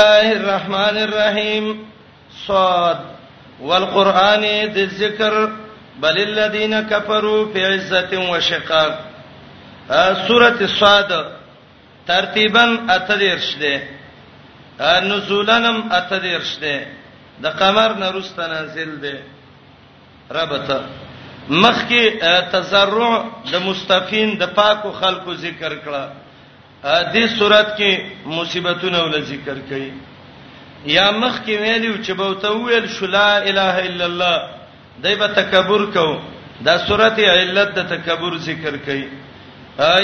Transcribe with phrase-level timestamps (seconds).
[0.00, 1.64] الله الرحمن الرحیم
[2.46, 2.98] صاد
[3.60, 5.34] والقران ذکر
[6.00, 8.94] بل الذين كفروا في عزه وشقاق
[10.28, 11.10] سوره صاد
[12.08, 12.64] ترتیبا
[12.96, 13.74] اتدیرش ده
[15.08, 16.76] نزولنم اتدیرش ده
[17.42, 19.14] د قمر نرسته نازل ده
[20.30, 20.78] ربته
[21.62, 22.02] مخکې
[22.52, 23.12] تزرع
[23.52, 26.04] د مستفین د پاکو خلکو ذکر کړه
[26.84, 29.92] دې صورت کې مصیبتونه ول ذکر کړي
[30.92, 34.50] یا مخ کې ویلو چې بوته ویل شلا اله الا الله
[35.04, 36.08] دای په تکبر کو
[36.68, 39.08] دا صورت علت د تکبر ذکر کړي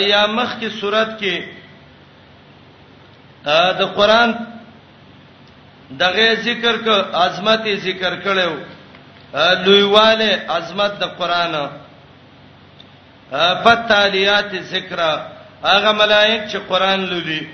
[0.09, 1.43] یا مخ کې صورت کې
[3.81, 4.35] د قران
[6.03, 6.89] دغه ذکر ک
[7.23, 8.53] عظمت ذکر کړو
[9.65, 11.57] لویواله عظمت د قران
[13.65, 15.01] پتالیات ذکر
[15.65, 17.47] هغه ملائک چې قران لولي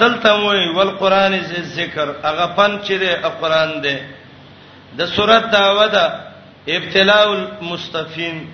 [0.00, 3.96] دلته وای ول قران ذکر هغه پن چې دی قران دی
[4.98, 6.20] د سورته داوه ده
[6.68, 8.44] ابتلاء المستفین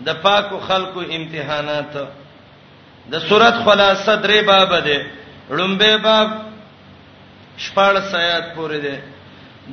[0.00, 1.96] د پاکو خلقو امتحانات
[3.10, 5.06] د سورته خلاصه درې باب ده
[5.50, 6.28] لومبه باب
[7.58, 8.96] شپږ سیات پورې ده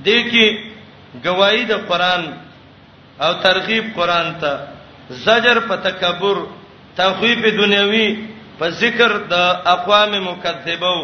[0.05, 0.57] د کې
[1.25, 2.33] گواہی د قران
[3.21, 4.59] او ترغیب قران ته
[5.09, 6.37] زجر په تکبر
[7.01, 8.07] تخویف دنیوي
[8.59, 10.97] په ذکر د اقوام مکذبو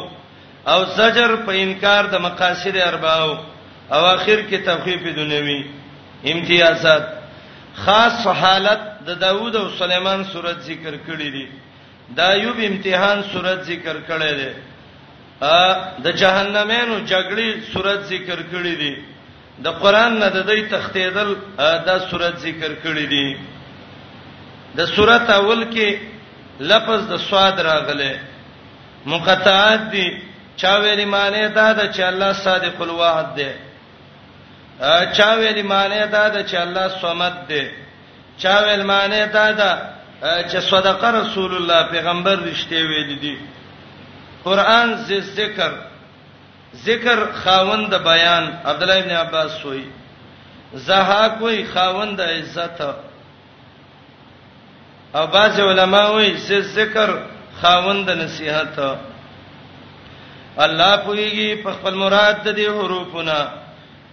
[0.72, 3.30] او زجر په انکار د مقاصد ارباو
[3.96, 5.60] او اخر کې تخویف دنیوي
[6.34, 7.06] امتیازات
[7.84, 11.46] خاص حالت د دا داوود او سليمان صورت ذکر کړی دی
[12.18, 14.54] د ایوب امتحان صورت ذکر کړی دی
[15.56, 15.58] ا
[16.06, 18.94] د جهنمینو جګړې صورت ذکر کړی دی
[19.66, 21.36] د قران نه د دې تختیدل
[21.90, 23.28] دا صورت ذکر کړی دی
[24.78, 25.90] د سورته اول کې
[26.72, 28.14] لفظ د سواد راغله
[29.14, 30.08] مقطعات دي
[30.62, 33.50] چا ویلې معنی دا ده چې الله صادق الوعد دی
[35.18, 37.66] چا ویلې معنی دا ده چې الله صمد دی
[38.44, 39.70] چا ویل معنی دا ده
[40.50, 43.38] چې صدقه رسول الله پیغمبر رښتې ویل دي
[44.44, 45.72] قران ز ذکر
[46.88, 49.88] ذکر خاوند بیان عبد الله ابن عباس وایي
[50.88, 52.82] زها کوئی خاوند عزت
[55.16, 57.10] او بعض علما وایي چې ذکر
[57.62, 58.80] خاوند نصیحت
[60.66, 63.38] الله پويږي په خپل مراد د دې حروفونه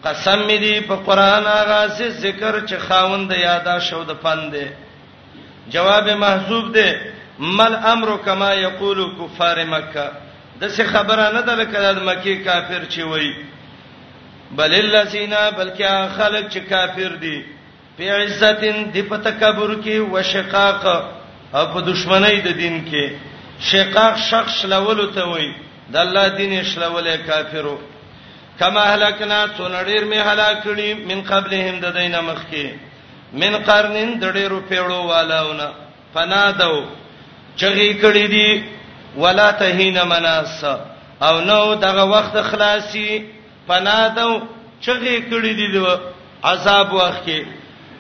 [0.04, 4.64] قسم می دی په قران هغه چې ذکر چې خاوند یادا شو د پندې
[5.74, 6.90] جواب محذوب دی
[7.38, 10.06] مل امر کما یقول کفار مکه
[10.60, 13.32] د څه خبره نه ده لکه د مکی کافر چې وایي
[14.56, 17.38] بل الذین بلکې خلک چې کافر دي
[17.98, 20.84] بعزتن دی په تکبر کې وشقاق
[21.56, 23.10] او په دشمنی د دین کې
[23.70, 25.48] شقاق شخص لولو ته وای
[25.92, 27.76] د الله دین شلولې کافرو
[28.58, 32.66] کما هلاکنا څونډیر می هلاکړي من قبلهم د دینه مخکي
[33.42, 35.70] من قرنین د ډیرو پیړو والاونه
[36.14, 36.81] فنادو
[37.56, 38.64] چغی کړي دي
[39.22, 40.64] ولا تهین مناس
[41.20, 43.08] او نو دغه وخت خلاصي
[43.69, 44.31] فنادو
[44.86, 45.97] چغی کړي دي
[46.50, 47.42] عذاب وخت کې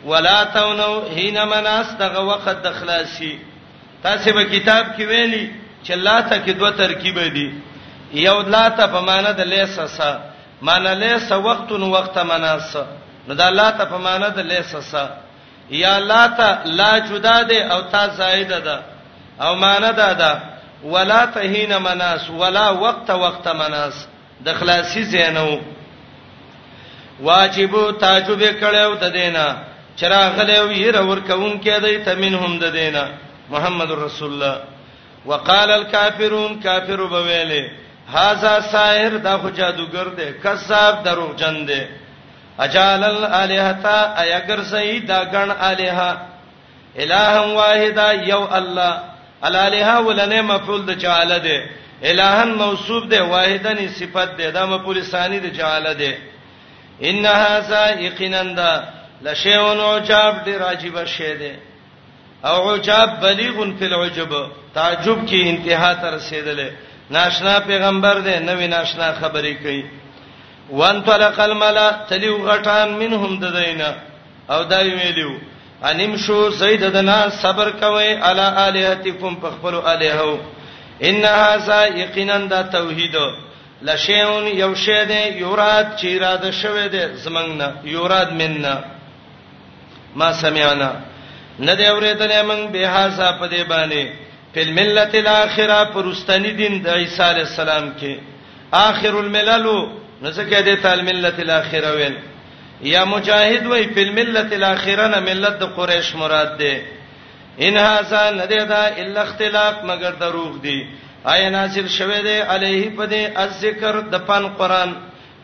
[0.04, 3.36] ولا تونو حين مناس دغه وخت د خلاصي
[4.02, 5.50] تاسو به کتاب کې ویلي
[5.86, 7.48] چې لا ته کې دوه ترکیب دي
[8.22, 10.12] یو لا ته په معنا د لیسسا
[10.68, 12.76] معنا لیس وخت نو وخت مناس
[13.28, 15.06] نو دا لا ته په معنا د لیسسا
[15.82, 18.82] یا لا ته لا جدا ده او تا زائد ده
[19.40, 20.40] او معنا ده ده
[20.94, 24.06] ولا ته حين مناس ولا وقت وقت مناس
[24.46, 25.50] د خلاصي زینو
[27.28, 29.46] واجب تعجب کړو د دینه
[29.98, 33.04] چراغله ویره ورکون کې دای تمنهم د دینا
[33.52, 34.56] محمد رسول الله
[35.28, 37.64] وقال الكافرون کافر بویله
[38.14, 41.80] هاذا ساحر دا خو جادوګر دی کذاب دروغجن دی
[42.64, 46.10] اجال الالهتا ایگر سید دا غن الها
[47.02, 47.98] الہ واحد
[48.32, 48.92] یو الله
[49.46, 51.58] الالهه ولنه مفعول د جعل دی
[52.10, 56.12] الہن موصوف دی واحدن صفت دی دا مفعول ثانی د جعل دی
[57.08, 58.42] ان هاذا یقینا
[59.24, 61.52] لشیون عجاب دی راجب شه دی
[62.44, 64.32] او عجاب بلیغن فی العجب
[64.74, 66.70] تعجب کی انتها ته رسیدلې
[67.10, 69.84] ناشنا پیغمبر دی نوې ناشنا خبرې کوي
[70.78, 73.90] وان طلق الملا تلیو غټان منهم ددینا
[74.50, 75.32] او دا ویلیو
[75.84, 80.36] انیم شو زید دنا صبر کوي علی الہاتکم پخپلو الہو
[81.08, 83.16] ان هاذا یقینا دا توحید
[83.82, 88.74] لشیون یوشیده یوراد چیراد شوه ده زمنګ نه یوراد مننا
[90.16, 90.92] ما سمعنا
[91.58, 94.04] نه دی اورېدلې موږ به حساب پدې باندې
[94.54, 98.18] فل ملت الاخره پرستانی دین د عیسی علی السلام کې
[98.72, 99.66] اخر الملل
[100.22, 102.16] نزدکه دې تعال ملت الاخره ویل
[102.92, 106.74] یا مجاهد وی فل ملت الاخره نه ملت د قریش مراد ده
[107.60, 110.78] ان هاذا ندی دا الا اختلاف مگر دروغ دی
[111.32, 114.94] آیا نازل شوه دی علیه پدې ذکر د پن قران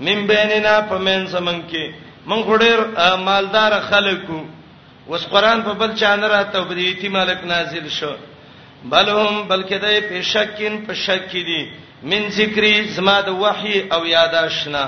[0.06, 1.94] من بیننا پمن سمن کې
[2.26, 2.80] من خډیر
[3.26, 4.42] مالدار خلکو
[5.08, 8.12] اوس قران په بل چا نه راته په دې مالک نازل شو
[8.90, 11.62] بلهم بلکې د پېشکین په شک کې دي
[12.10, 14.84] من ذکری زما د وحي او یاداشنا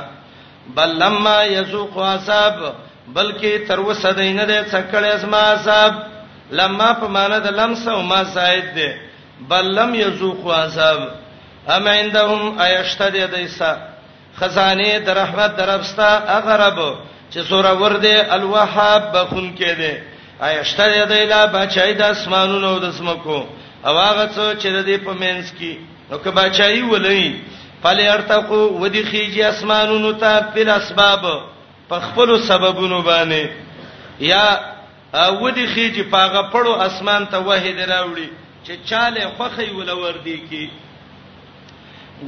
[0.77, 2.59] بل لما یذوق عذاب
[3.17, 5.95] بلکې تر وسه دینه د څکړې زما عذاب
[6.61, 8.91] لما په معنی د لمس او ما زائد ده
[9.51, 11.01] بل لم یذوق عذاب
[11.77, 13.73] ام عندهم ایشتد دیسا
[14.41, 16.79] خزانه د رحمت دربستا اغرب
[17.33, 19.93] چې سوره ورده الوهاب بخون کې ده
[20.49, 23.41] آیشتره د اله بچای د اسمانونو د سمکو
[23.87, 25.75] او هغه څو چې د دې په منځ کې
[26.11, 27.25] نو که بچای ولې
[27.83, 31.23] فل ارتقو ودی خيږي اسمانونو ته په اسباب
[31.91, 33.45] په خپل سببونو باندې
[34.33, 34.47] یا
[35.43, 38.29] ودی خيږي پاغه پړو اسمان ته وحید راوړي
[38.65, 40.65] چې چاله خوخی ولور دی کی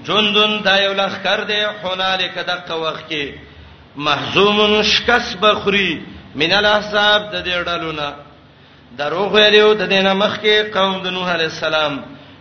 [0.05, 3.25] جوندون دایو لخر دی حنالک دغه وخت کې
[3.97, 5.93] محزوم شکس بخوري
[6.35, 8.13] من الاحزاب د دې ډلونه
[8.99, 11.95] دروغ ویلو د دینه مخکې قوم د نوح علی السلام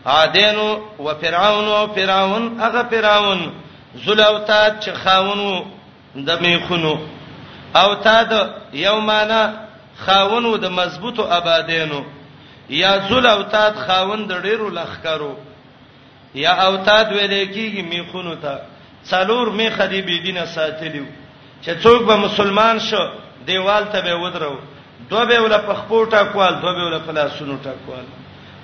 [0.05, 0.69] عادینو
[1.05, 3.41] و فرعون او فرعون هغه فرعون
[3.95, 5.65] زلوتات چې خاونو
[6.27, 6.93] د میخونو
[7.75, 8.33] او تا د
[8.73, 9.53] یومانه
[10.05, 12.01] خاونو د مضبوطو آبادینو
[12.81, 15.35] یا زل اوتاد خاون د ډیرو لخرو
[16.35, 18.59] یا اوتاد ویلې کیږي میخونو ته
[19.09, 21.05] څلور می خدی بی دینه ساتلیو
[21.63, 23.03] چې څوک به مسلمان شو
[23.45, 24.57] دیوال ته به ودرو
[25.09, 28.05] دوه به ول په خپوټه کول دوه به ول په لاسونو ټکول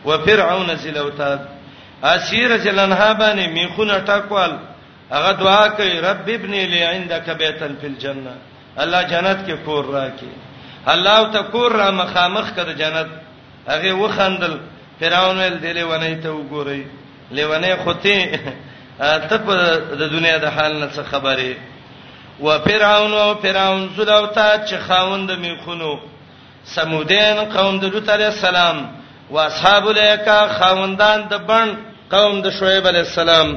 [0.06, 1.40] و فرعون ذلوتاد
[2.04, 4.52] اسیر جلنها باندې میخونه ټکول
[5.12, 8.34] هغه دعا کوي رب ابن لی عندك بیتن فی الجنه
[8.86, 13.08] الله جنت کې کور راکې الله ته کور را مخامخ کړه جنت
[13.70, 14.58] هغه وخندل
[15.00, 16.82] فرعون ول دی لونه ته وګوري
[17.32, 18.40] لونه خوتي
[19.30, 19.30] ته
[20.02, 21.50] د دنیا د حال نه څه خبره
[22.44, 26.00] و فرعون او فرعون زلوتا چې خاوند میخونو
[26.76, 28.78] سمودین قوم د لوط علیہ السلام
[29.32, 31.70] و اصحاب الیکا خاوندان د بن
[32.10, 33.50] قوم د شعیب علیہ السلام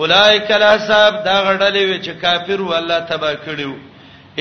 [0.00, 3.72] اولایک الاصحاب دا غړلې و چې کافر و الله تبا کړیو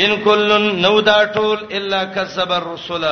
[0.03, 3.05] ان کلن نو دا ټول الا کسب الرسل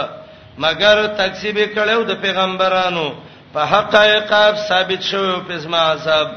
[0.64, 3.10] مگر تکذیب کړو د پیغمبرانو
[3.54, 6.28] په حق عقاب ثابت شوی په اسما عذاب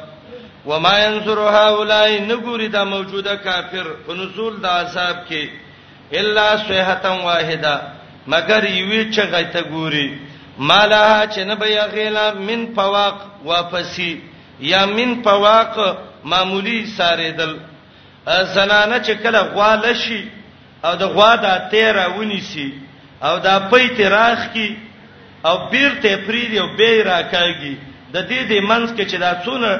[0.66, 5.49] وما ينظر هؤلاء نګوري دا موجوده کافر په نزول د عذاب کې
[6.20, 7.75] الا صيحه واحده
[8.32, 10.08] مگر یوې چغه ته ګوري
[10.58, 14.12] مالا چې نه به غیلا من فواق واپسی
[14.61, 15.76] یا من فواق
[16.31, 17.56] معمولی ساریدل
[18.55, 20.25] زنانه چې کله غواله شي
[20.84, 22.69] او د غوا د تیره ونیسي
[23.22, 24.70] او د پېت راخ کی
[25.44, 27.75] او بیرته پریدي او به راکاږي
[28.14, 29.72] د دې د منځ کې چې دا څونه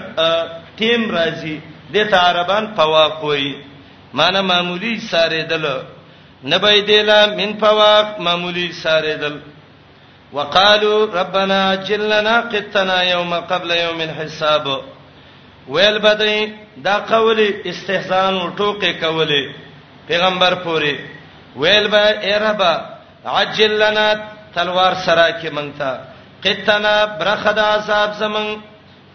[0.79, 1.57] ټیم راځي
[1.95, 3.47] د تعربان فواق وای
[4.19, 5.67] معنی معمولی ساره دل
[6.53, 9.37] نه به دیلا من فواق معمولی ساره دل
[10.37, 14.65] وقالو ربنا اجل لنا قتنا يوم قبل يوم الحساب
[15.75, 16.39] ویل بدی
[16.87, 19.45] دا قولی استهزان او ټوکې کولی
[20.09, 20.97] پیغمبر پوری
[21.57, 22.73] ویل به ایربا
[23.41, 24.07] عجل لنا
[24.55, 25.91] تلوار سره کې مونږ ته
[26.47, 28.51] قتنا برخدا عذاب زمون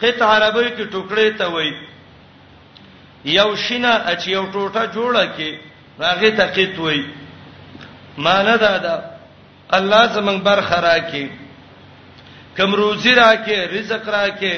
[0.02, 1.72] قطع عربی کې ټوکړې ته وای
[3.24, 5.50] یو شینه چې یو ټوټه جوړه کې
[6.02, 7.02] راغې ته قط وای
[8.26, 8.94] معنا دا ده
[9.78, 11.28] الله زمنګ برخه راکې
[12.56, 14.54] کم روزي راکې رزق راکې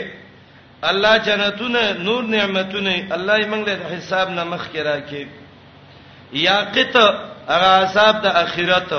[0.90, 5.26] الله جنتونه نور نعمتونه الله یې موږ له حساب نه مخ کې راکې
[6.32, 6.96] یا قط
[7.48, 8.94] هغه حساب د اخرت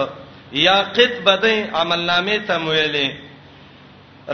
[0.65, 3.09] یا قط بدې عمل نامې ته مویلې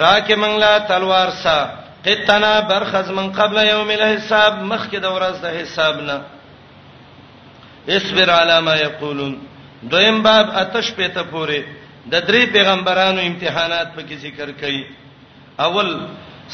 [0.06, 5.48] راکې موږ له تلوار سره قتنا برخز من قبل يوم الحساب مخکې د ورځ د
[5.60, 6.22] حساب نه
[7.96, 9.34] اصبر على ما يقولون
[9.94, 11.60] دویم باب آتش پته پوره
[12.06, 14.86] د درې پیغمبرانو امتحانات په کې ذکر کړي
[15.68, 15.92] اول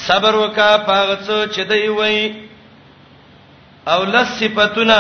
[0.08, 2.34] صبر وکا پاغڅو چې دی وای
[3.94, 5.00] او لس صفاتونه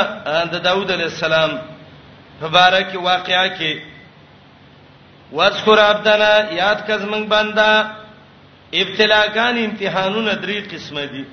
[0.53, 1.59] د داوود علی السلام
[2.45, 3.79] مبارک واقعا کې
[5.31, 6.33] واذكر عبدنا
[6.63, 7.71] یاد کز من بندا
[8.83, 11.23] ابتلاګان امتحانونه درې قسمه دي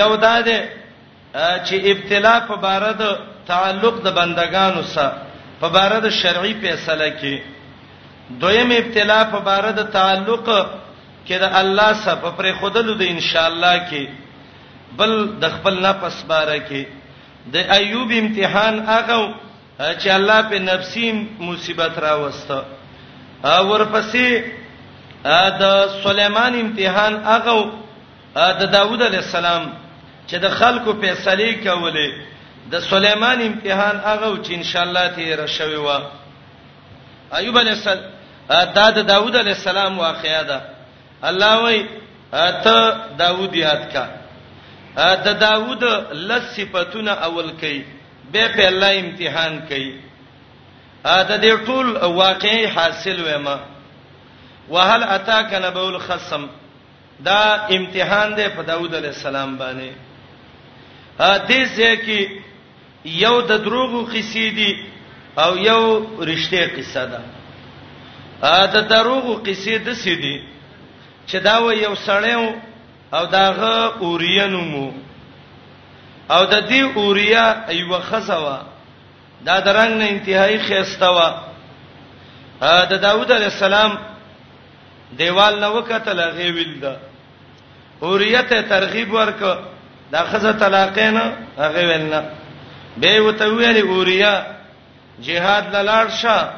[0.00, 0.68] یو دا ده
[1.36, 3.12] چې ابتلا په بار د
[3.50, 5.26] تعلق د بندگانو سره
[5.62, 7.38] په بار د شرعي فیصله کې
[8.42, 10.46] دویم ابتلا په بار د تعلق
[11.26, 14.08] کې د الله سره په پر خودلو د ان شاء الله کې
[15.00, 15.14] بل
[15.44, 16.86] د خپل نفس باره کې
[17.54, 19.20] د ایوب امتحان هغه
[19.78, 21.06] چې الله په نفسي
[21.44, 22.58] مصیبت راوسته
[23.70, 24.26] ورپسې
[25.24, 27.72] دا سليمان امتحان هغه
[28.36, 29.72] د داوود علی السلام
[30.30, 32.12] چې د خلکو فیصله کولې
[32.70, 35.88] د سليمان امتحان هغه چې ان شاء الله تیر شوی و
[37.38, 38.10] ایوب علی السلام
[38.74, 40.60] دا د داوود علی السلام واقعیا ده
[41.24, 41.86] الله وای
[42.32, 44.06] ته داوود یاد کا
[44.96, 47.82] د دا داوود لس صفاتونه اول کئ
[48.32, 49.84] به په الله امتحان کئ
[51.04, 53.71] دا د ټول واقعي حاصل وېما
[54.68, 56.46] وهل اتاک نبؤ الخصم
[57.20, 57.42] دا
[57.76, 59.90] امتحان دی په داوود علی السلام باندې
[61.20, 62.28] ا دې ځکه
[63.04, 64.84] یو د دروغو قصې دي
[65.38, 65.82] او یو
[66.24, 67.20] رښتې قصه ده
[68.42, 70.42] ا د دروغو قصې د سې دي
[71.26, 72.54] چې دا و یو سړیو
[73.14, 74.92] او داغه اورینمو
[76.30, 78.62] او د دې اوریا ایو خسوا
[79.46, 81.18] دا درنګ نه انتهایی خيستا و
[82.60, 83.98] ا د داوود علی السلام
[85.16, 86.96] دیوال نو وکتل هغه ویل دا
[88.00, 89.40] اوریت ترغیب ورک
[90.12, 91.16] دا خزه طلاقین
[91.58, 92.22] هغه ویلنا
[92.96, 94.42] به وته ویل اوریا
[95.22, 96.50] jihad لاله شه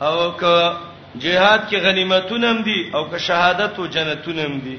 [0.00, 0.72] او که
[1.18, 4.78] jihad کې غنیمتونه هم دي او که شهادت او جنتونه هم دي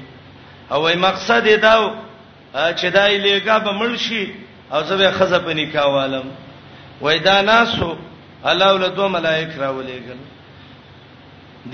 [0.72, 1.90] او ای مقصد یې داو
[2.54, 4.32] چې دای لېګا به ملشي
[4.72, 6.24] او زه به خزه په نکاح والم
[7.00, 7.96] وای دا ناسو
[8.44, 10.37] الله ولدو ملائک را ولېګل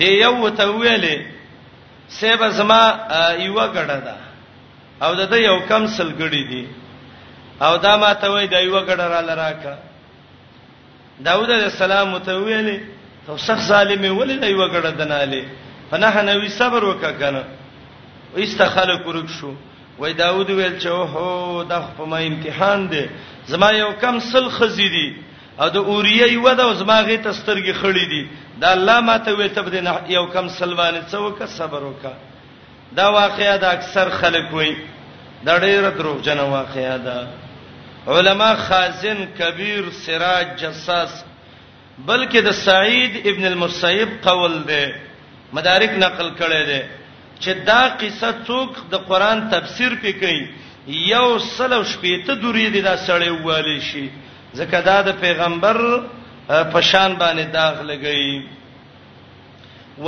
[0.00, 1.16] د یو ته ویلې
[2.18, 2.82] سیب زما
[3.46, 4.14] یو غړه ده
[5.04, 6.64] او د یو کم سلګړي دي
[7.64, 9.74] او دا ما ته وای د یو غړه را لراکا
[11.26, 12.78] داوود علیہ السلام ته ویلې
[13.26, 15.42] تو سخ ظالمې ولې د یو غړه دناله
[15.90, 17.42] فنه نوې صبر وککنه
[18.42, 19.52] ایستخاله کورک شو
[19.98, 23.04] وای داوود ویل چې اوه دا په ما امتحان دی
[23.52, 25.06] زما یو کم سل خزې دي
[25.60, 28.22] او د اوریه یو د زماغه تسترګي خړې دي
[28.62, 32.12] دا الله ماته وې تب دین یو کم سلوانه څوک صبر وکا
[32.96, 34.72] دا واقعیا د اکثر خلک وې
[35.46, 37.26] دا ډیره دروغجن واقعیا ده
[38.14, 41.22] علما خازن کبیر سراج جساس
[42.08, 44.94] بلکې د سعید ابن المسیب قول ده
[45.58, 46.88] مدارک نقل کړي ده
[47.40, 50.48] چې دا قصه څوک د قران تفسیر پې کوي
[51.14, 54.06] یو سلو شپې ته دوری دي دا سړی والی شي
[54.58, 55.78] ځکه دا د پیغمبر
[56.72, 58.28] په شان باندې داغ لګی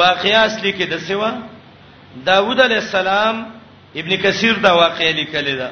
[0.03, 1.31] واقعیا اصلي کې د سیوا
[2.31, 3.37] داوود علی السلام
[4.01, 5.71] ابن کثیر دا واقعې لیکلی دا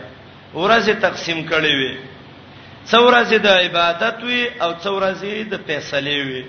[0.55, 1.95] ورځ تقسیم کړی وي
[2.87, 6.45] څورځې د عبادت وي او څورځې د فیصلې وي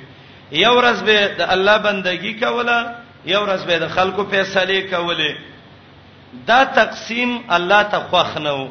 [0.64, 2.78] یو ورځ به د الله بندگی کوله
[3.34, 5.34] یو ورځ به د خلکو فیصلې کولې
[6.52, 8.70] دا تقسیم الله ته خوښ نه وو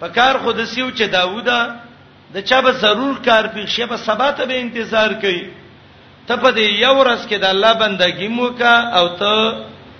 [0.00, 1.48] په کار خود سیو چې داوود
[2.34, 5.46] د چا به ضرور کار پیښه به سبا ته به انتظار کوي
[6.26, 9.32] ته په دې یو ورځ کې د الله بندګی موکا او ته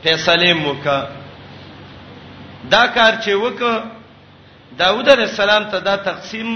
[0.02, 0.98] فیصله موکا
[2.72, 3.60] دا کار چې وک
[4.78, 6.48] داوود علیہ السلام ته دا تقسیم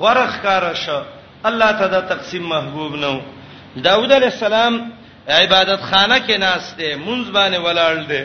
[0.00, 1.00] غرخ کار شو
[1.50, 3.12] الله ته دا تقسیم محبوب نو
[3.84, 4.74] داوود علیہ السلام
[5.38, 8.24] عبادت خانه کې ناس دی منځ باندې ولاړ دی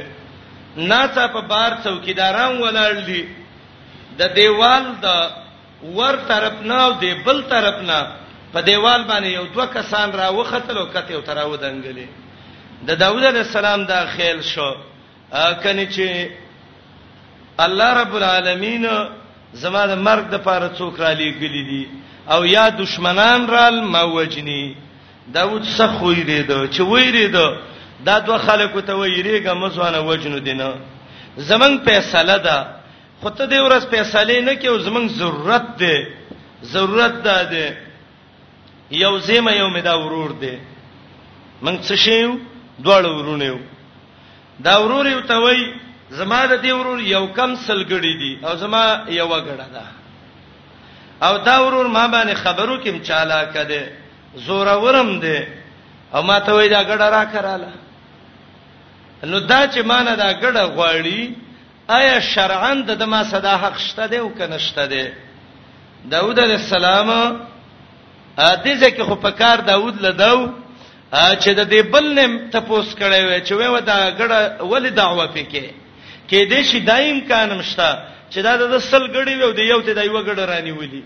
[0.89, 3.23] ناڅه په بار څوکیداران ولاړ دي
[4.19, 5.05] د دیوال د
[5.83, 8.07] ور طرف نه او دی بل طرف نه
[8.53, 12.07] په دیوال باندې یو دوه کسان را وختل او کته تر او دنګلې
[12.87, 14.75] د داوود علیه السلام دا خیال شو
[15.63, 16.27] کني چې
[17.59, 18.87] الله رب العالمین
[19.53, 21.87] زما د مرګ د پاره څوک را لېګلې دي
[22.29, 24.75] او یا دشمنان رال ما وجني
[25.33, 27.57] داوود څخه وېری دو چې وېری دو
[28.05, 30.73] دا دوه خلکو ته وېریګه مزونه وجنو دینه
[31.37, 32.74] زمنګ فیصله ده
[33.21, 36.07] خود دې ورځ فیصله نه کې او زمنګ ضرورت دی
[36.73, 37.65] ضرورت ده دی
[39.03, 40.55] یو زیمه یو مدا ورور دی
[41.63, 42.31] موږ څه شیو
[42.83, 43.57] دواړه ورونه یو
[44.67, 45.61] دا ورور یو ته وای
[46.09, 48.83] زما د دې ورور یو کم سلګړی دی او زما
[49.19, 49.85] یو غړه ده
[51.25, 53.83] او دا ورور ما باندې خبرو کې مچاله کده
[54.35, 55.39] زوره ورم دی
[56.13, 57.71] او ما ته وای دا غړه را کړاله
[59.23, 61.44] نو دا چې مان دا غړه غواړي
[61.87, 65.03] آیا شرعاً د ما صدا حق شته دی او کنه شته دی
[66.11, 70.49] داوود علیہ السلام ا دې ځکه خو په کار داوود لداو
[71.13, 75.63] چې د دې بل نه تپوس کړي وي چې وې ودا غړه ولې دعوه پکې
[76.29, 77.97] کې دې شي دایم کانم شته
[78.31, 81.01] چې دا د سل غړي وي د یو ته د یو غړه رانی ولي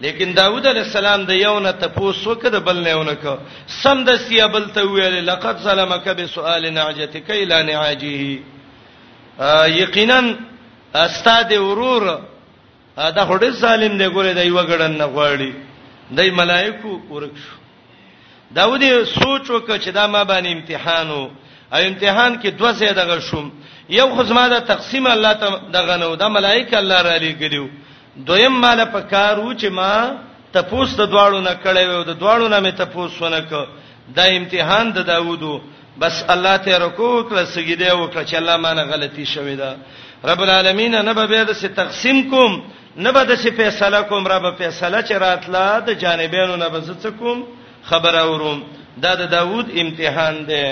[0.00, 3.36] لیکن داوود علیہ السلام د یو نه تپوس وکړ بل نه ونکو
[3.82, 8.38] سم د سیابل ته ویل لقد ظلمک بسؤال نعجتک الى نعاجه
[9.68, 10.18] یقینا
[10.94, 12.20] استاد ورور
[12.96, 15.52] دا هډه ظالم دی ګوره دی وګړن نه غواړي
[16.16, 17.56] دای ملائکو ورک شو
[18.54, 18.82] داود
[19.18, 21.30] سوچ وکړ چې دا ما باندې امتحانو
[21.72, 23.50] او امتحان کې دوه ځای دغه شوم
[23.88, 25.46] یو خزما د تقسیم الله ته
[25.78, 27.66] دغه نو د ملائکه الله را لګیو
[28.26, 29.94] دویم مال په کارو چې ما
[30.52, 33.52] تپوس د دواړو نه کړې و د دواړو نه مې تپوس ونه ک
[34.16, 35.54] د امتحان د داوودو
[36.00, 39.70] بس الله ته رکوع کړه سجده وکړه چې الله مانه غلطي شوې ده
[40.30, 42.52] رب العالمین نه به دې تقسیم کوم
[42.96, 46.80] نه به د څه فیصله کوم را به فیصله چې راتله د جانبینو نه به
[47.02, 47.38] څه کوم
[47.90, 48.62] خبر اوروم
[49.02, 50.66] دا د داوود امتحان دی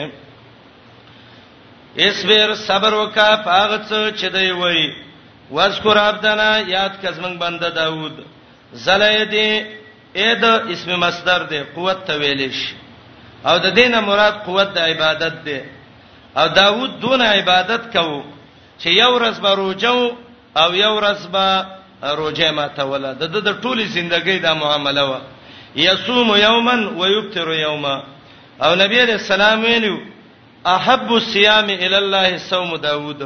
[2.09, 4.83] اسبر صبر وکا پاغڅ چې دی وای
[5.51, 8.17] واذکر عبدنا یاد کزمن بنده داوود
[8.85, 9.51] زلیدی
[10.17, 12.75] اې د اسم مصدر دی قوت ته ویل شي
[13.49, 15.59] او د دینه مراد قوت د عبادت دی
[16.39, 18.23] او داوود دون عبادت کو
[18.81, 19.99] چې یو ورځ به روجو
[20.57, 21.67] او یو ورځ به
[22.21, 25.15] روجه ما توله د د ټولي ژوندۍ د معاملې و
[25.77, 27.95] یصوم یوما و یفطر یوما
[28.65, 29.97] او نبی علیہ السلام ویلو
[30.75, 33.23] احب الصيام الى الله صوم داوود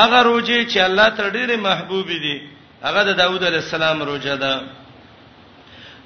[0.00, 2.36] هغه روجه چې الله تر ډیره محبوب دي
[2.82, 4.60] هغه د داوود علیہ السلام روجه ده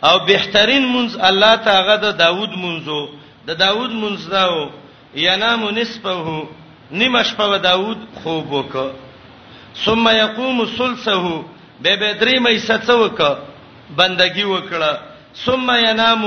[0.04, 3.02] او بهترین منز الله ته هغه د داوود منزو
[3.46, 4.68] د داوود منځداو
[5.26, 6.24] ینام نسبه
[7.00, 8.74] نیمه شپه و داوود خوب وک
[9.84, 11.24] ثم يقوم ثلثه
[11.82, 13.18] به به درې مې سڅوک
[13.96, 14.92] بندگی وکړه
[15.44, 16.22] ثم ينام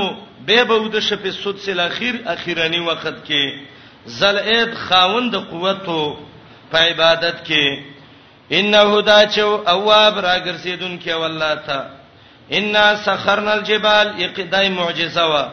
[0.46, 3.42] به به د شپې سود سل اخیر اخیرانی وخت کې
[4.06, 6.00] زل اید خاوند قوتو
[6.70, 7.78] په عبادت کې
[8.58, 11.80] انه دا چو اواب راګرسیدون کې والله تا
[12.56, 12.74] ان
[13.06, 15.44] سخرنا الجبال یقدای معجزه وا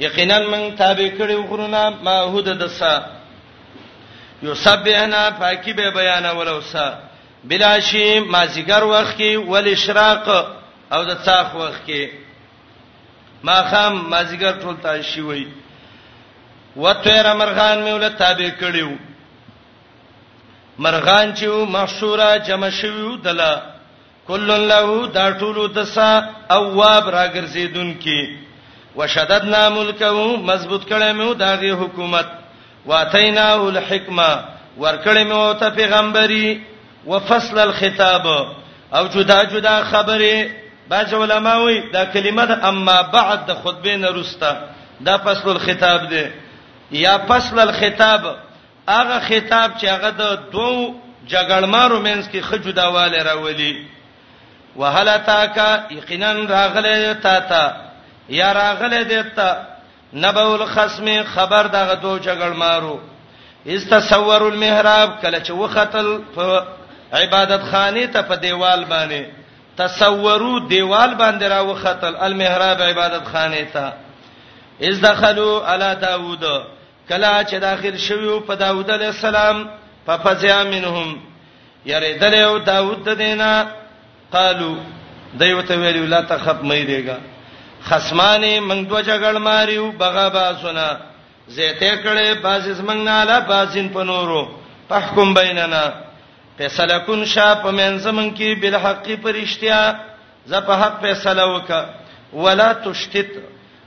[0.00, 3.00] یقینا من تابع کړي غرونه ما هود دسا
[4.42, 6.86] یسبحنا پاکي به بیان ولوسا
[7.44, 10.28] بلا شی ما زیګر وخت کې ول اشراق
[10.92, 12.08] او د څاخ وخت کې
[13.42, 15.46] ما خام ما زیګر ټول تا شي وای
[16.76, 18.90] وتیر مرغان میول تابع کړیو
[20.78, 23.54] مرغان چې محشوره جمع شویو دلا
[24.26, 26.12] کل له دا ټول دسا
[26.50, 28.46] اواب راګرزیدون کې
[28.98, 30.10] وشددنا ملکه
[30.50, 32.26] مضبوط کړه مو دغه حکومت
[32.86, 34.32] واتینا الحکمه
[34.78, 36.60] ورکړه مو ته پیغمبري
[37.06, 38.26] وفصل الخطاب
[38.96, 40.50] او جدا جدا خبره
[40.88, 44.52] بعض علما وی دا کلمه د اما بعد د خطبه نه رستا
[45.06, 46.26] دا فصل الخطاب دی
[46.90, 48.30] یا فصل الخطاب
[48.88, 50.94] هغه خطاب چې هغه د دوو
[51.28, 53.84] جګړمارو مینس کې خجوداواله راولي
[54.76, 57.87] وهل تاکا یقینا راغله تا ته
[58.28, 59.56] یا راغله دته
[60.14, 63.00] نبو الخصم خبر دغه دوه جګړ مارو
[63.66, 66.64] استصور المحراب کله چې وختل په
[67.12, 69.24] عبادت خانه ته په دیوال باندې
[69.76, 73.92] تصورو دیوال باندې را وختل المحراب عبادت خانه ته
[74.82, 76.44] اذ دخلوا على داوود
[77.08, 79.68] کله چې داخل شویو په داوود علی السلام
[80.06, 81.16] ففزع منهم
[81.86, 83.66] یری دلیو داوود دینا
[84.32, 84.76] قالو
[85.38, 87.37] دیوته ویلو لا تخف مې دیګا
[87.86, 90.88] خصمانه منګ دو جګړ ماریو بغا باسنا
[91.56, 94.42] زیته کړه باز زمنګ ناله بازین په نورو
[94.88, 95.84] فحکم بیننا
[96.56, 99.80] فیصله کن شاپ من زمنګ کې بالحق پرشتیا
[100.50, 101.80] زه په حق فیصله وکا
[102.32, 103.30] ولا تشتت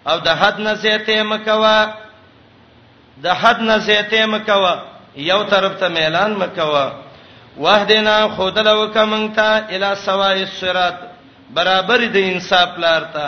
[0.10, 1.80] او د حد نه زیته مکوا
[3.24, 4.76] د حد نه زیته مکوا
[5.30, 6.88] یو طرف ته اعلان مکوا
[7.58, 10.96] وحدنا خودلو کمنتا الی سوای الصراط
[11.54, 13.26] برابر د انصاف لار ته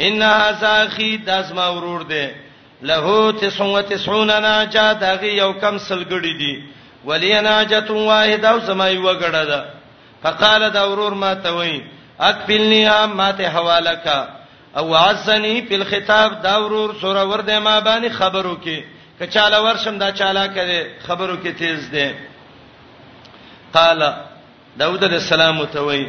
[0.00, 2.26] ان ازاخی داسما ورور دی
[2.82, 6.62] له 99 ناجا دغه یو کم سلګړی دی
[7.04, 9.64] ولی ناجت واحد او سمای وګړه ده
[10.22, 11.82] فقال دا ورور ما ته وای
[12.20, 14.26] اقبلنی ما ته حواله کا
[14.76, 18.84] او عزنی فی الخطاب دا ورور سور ور دی ما باندې خبرو کې
[19.20, 22.10] کچاله ورشم دا چاله کړي خبرو کې تیز دی
[23.74, 24.02] قال
[24.76, 26.04] داوود علیہ السلام ته وای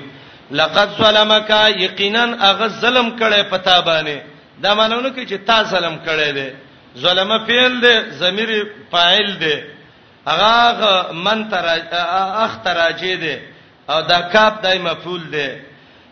[0.52, 4.18] لقد ظلمک یقینا اغه ظلم کړي پتا باندې
[4.64, 6.50] دا مانونه کې چې تا ظلم کړي دي
[6.98, 8.50] ظلم فعل دي ضمیر
[8.92, 9.64] فاعل دي
[10.28, 11.66] اغه من تر
[12.46, 13.38] اختراجه دي
[13.90, 15.50] او دا کاپ دای مفعول دي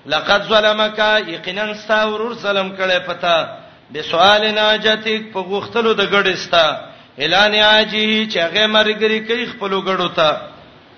[0.06, 3.58] لقد ظلمک یقینا ستاورور ظلم کړي پتا
[3.92, 6.66] به سوال ناجتک په غوختلو د غړې ستا
[7.20, 10.38] اعلان عاجی چې هغه مرګري کوي خپل غړو ته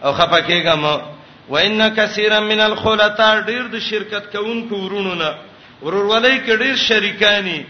[0.03, 1.13] او خپکهګم
[1.49, 5.31] وان کثیرا من الخلطاء ډیر د شرکت کوونکو ورونو نه
[5.83, 7.61] ورورولۍ کې ډیر شریکانی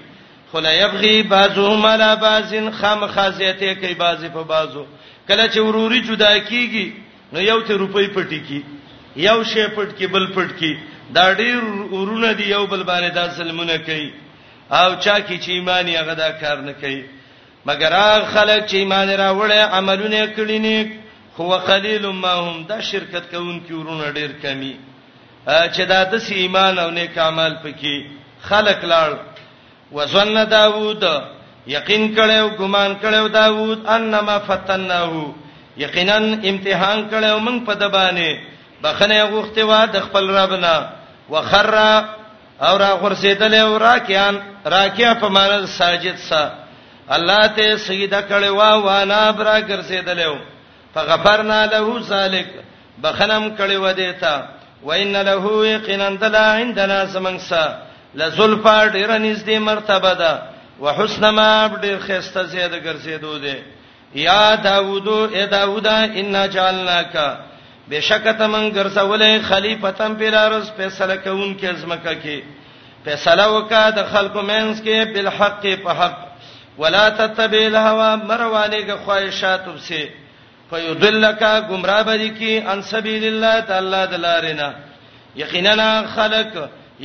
[0.52, 4.86] خلا یبغي بعضهم على بعض خام خازیته کوي بعضی په بعضو
[5.28, 6.90] کله چې وروري جدا کیږي
[7.38, 8.62] نو یو ته روپۍ پټی کی
[9.28, 10.74] یو شی پټ کی بل پټ کی
[11.18, 14.10] دا ډیر ورونه دی یو بل باندې دا ظلمونه کوي
[14.72, 17.00] او چا کی چې ایمان یې غدا کار نه کوي
[17.70, 21.04] مګر هغه خلک چې ایمان راوړل عملونه کړی نه
[21.42, 24.74] هو قلیل ما هم دا شرکت کوونکي ورونه ډیر کمی
[25.46, 28.06] چې دا د سی ایمان او نیک اعمال پکې
[28.52, 29.10] خلق لاړ
[29.98, 31.04] وزن داوود
[31.74, 35.34] یقین کړو ګمان کړو داوود انما فتنه
[35.84, 36.18] یقینا
[36.52, 38.40] امتحان کړو موږ په دبانې
[38.84, 40.74] بخنه غوښته و د خپل ربنا
[41.30, 41.74] وخر
[42.62, 44.38] او را غرسیدل او راکیان
[44.72, 46.44] راکیا په معنی ساجد سا
[47.20, 48.48] الله ته سیدا کړو
[48.90, 50.28] وانا برا ګرځیدل
[50.96, 52.48] فغفرنا له سالک
[53.04, 54.34] بخنم کړي و دیتا
[54.90, 57.64] وان له یقینا دلا عندنا سمنسا
[58.22, 60.34] لزلفا ډیر نږدې مرتبه ده
[60.86, 61.50] وحسن ما
[61.82, 63.56] ډیر خسته زیاده ګرځېدو ده
[64.28, 67.16] یا داوود اے داوود ان جعلناک
[67.90, 72.44] بشکت من ګرځولې خلیفتم پیرارس فیصله کوون کې ازمکه کې
[73.06, 76.18] فیصله وکا د خلکو مینس کې بالحق په حق
[76.78, 80.10] ولا تتبع الهوى مروانه غ خواہشات وبسه
[80.76, 84.68] فیضلک گمراه بری کی ان سبیل الله تعالی دلارینا
[85.42, 86.52] یقینا خلق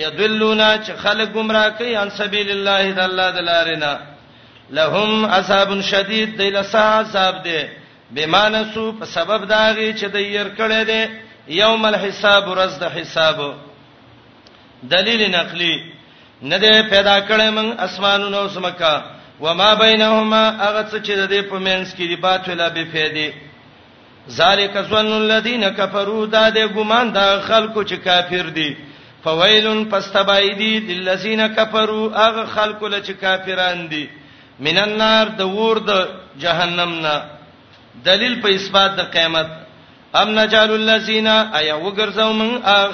[0.03, 3.93] یضلونا چې خلق گمراه کوي ان سبیل الله تعالی دلارینا
[4.79, 7.61] لهم عذاب شدید دیل سا عذاب دی
[8.17, 11.11] بمانسو په سبب داږي چې د ير کړه دی
[11.61, 13.39] یوم الحساب ورځ د حساب
[14.91, 15.75] دلیل نقلی
[16.43, 19.03] نه دی پیدا کړې موږ اسمانونو او سمکا
[19.41, 23.31] وما بینهما هغه څه چې د دې په منځ کې دی باطله به فیدی
[24.29, 28.75] ذالک ظن الذین کفروا دا د ګمان دا خلکو چې کافر دي
[29.25, 34.07] فویلن فاستبایدی للذین کفروا هغه خلکو لچ کافران دي
[34.61, 37.23] من النار د ور د جهنم نه
[38.05, 39.47] دلیل په اثبات د قیامت
[40.15, 42.51] ام نجعل الذین ایا وګرځو من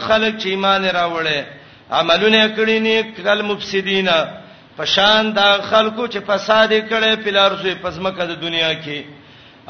[0.09, 1.43] خلک چې ایمان راوړي
[1.91, 4.19] عملونه کړی نه کل مفسدینا
[4.79, 9.05] پشان دا خلکو چې فساد کړي په لارځه پزمکه د دنیا کې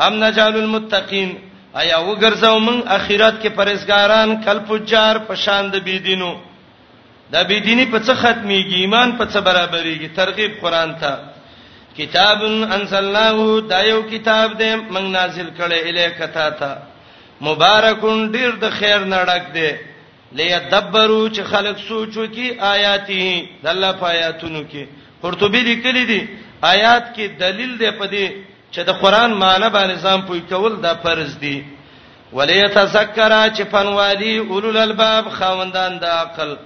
[0.05, 1.31] ام نجعل المتقین
[1.81, 6.33] ایا وګرځو من اخرت کې پرېزګاران کل فجار په شان د بيدینو
[7.33, 11.13] د بيدینی په څه ختميږي ایمان په څه برابرېږي ترغیب قران ته
[11.99, 12.43] کتاب
[12.77, 13.39] انزلناه
[13.71, 16.73] دا یو کتاب دې موږ نازل کړي الیک تا ته
[17.49, 19.71] مبارکون ډیر د خیر نړک دی
[20.39, 24.87] لیدبرو چې خلک سوچو کې آیاته د الله په آیاتونو کې
[25.23, 26.21] قرطبی لیکلی دی
[26.75, 28.27] آیات کې دلیل دی په دې
[28.77, 31.65] چې د قران معنی باندې ځان پوي کول دا فرض دي
[32.33, 36.57] وليتذكر چې فنوالي اولل الباب خوندان د عقل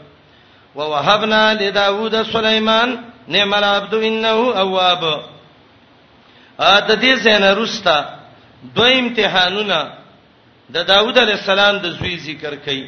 [0.74, 5.04] ووهبنا لداوود سليمان نعم العبد انه اواب
[6.60, 7.98] ا د دې زنه رستا
[8.76, 9.80] دوه امتحانونه
[10.68, 12.84] د دا داوود علی السلام د زوی ذکر کړي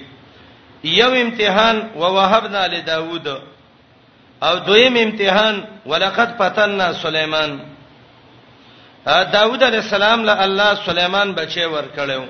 [0.85, 3.27] یو امتحان ووهبنا لداوود
[4.43, 7.61] او دویم امتحان ولقد فتنا سليمان
[9.07, 12.25] داوود علیہ السلام له الله سليمان بچي ورکړو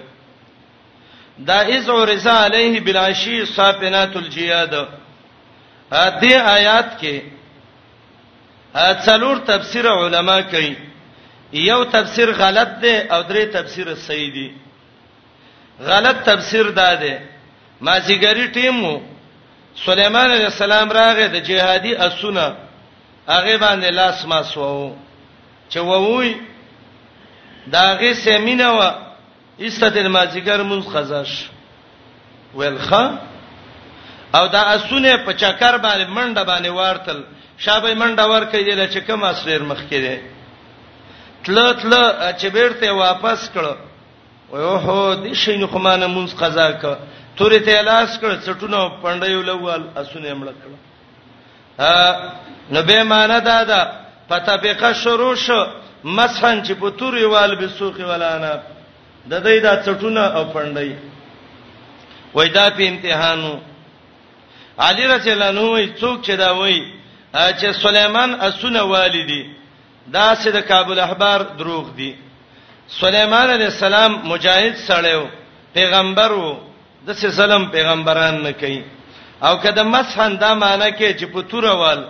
[1.49, 4.73] دا اذو رضا علیه بلاشی صافنات الجیاد
[5.93, 7.21] دې آیات کې
[9.05, 10.75] څلور تفسیر علما کوي
[11.63, 14.49] یو تفسیر غلط دی او درې تفسیر صحیح دی
[15.89, 17.15] غلط تفسیر دا دی
[17.85, 18.95] مازیګری ټیمو
[19.87, 22.57] سليمان عليه السلام راغې د جهادي اسونه
[23.29, 24.97] هغه باندې لاس ما سوو
[25.71, 26.35] چې ووی
[27.71, 28.81] دا غي سیمینا و
[29.67, 31.33] استدل مازیګر مون خزاش
[32.55, 33.05] ولخه
[34.37, 37.23] او دا اسونه په چکر باندې منډه باندې وارتل
[37.59, 40.19] شابه منډه ورکې دی چې کوم اسریر مخ کې دی
[41.45, 41.93] تل تل
[42.39, 43.65] چې بیرته واپس کړ
[44.55, 46.83] او هو دې شینو خمانه مونږ قضا ک
[47.37, 50.71] تورې ته لاس کړ چټونو پندایو لوال اسونه مړ کړ
[51.79, 51.93] ا
[52.73, 53.81] نبه مان دادا
[54.29, 55.63] پتابقه شروع شو
[56.05, 58.55] مسحن چې پتور یوال بسوخي ولانا
[59.31, 60.95] د دې دا چټونه او پندای
[62.35, 63.55] وای دا په امتحانو
[64.87, 66.81] علی رسول الله وای څوک چې دا وای
[67.35, 69.43] چې سليمان اسونه والدي
[70.13, 72.13] دا چې د کابل احبار دروغ دي
[72.89, 75.25] سليمان عليه السلام مجاهد سړیو
[75.75, 76.57] پیغمبر وو
[77.07, 78.83] د څه ظلم پیغمبران نه کوي
[79.43, 82.05] او کده مسحن دا معنی کې چې پتور وال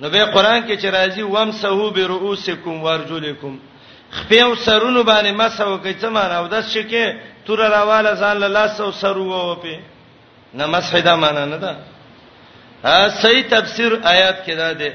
[0.00, 3.56] نو به قران کې چې راځي وامسحو برؤوسکم وارجلکم
[4.18, 8.80] خپیو سرونو باندې مسحو کوي څه معنا او د شکه تور راواله ځان له لاس
[8.80, 9.80] او سر وو په
[10.54, 11.76] نه مسح دا معنا نه ده
[12.84, 14.92] ا صحیح تفسیر آیات کې دا ده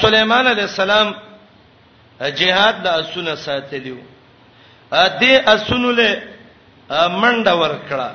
[0.00, 1.14] سليمان عليه السلام
[2.20, 3.96] جهاد د اسونه ساتلیو
[4.92, 6.20] ا دې اسونه له
[7.22, 8.10] منډه ورکړه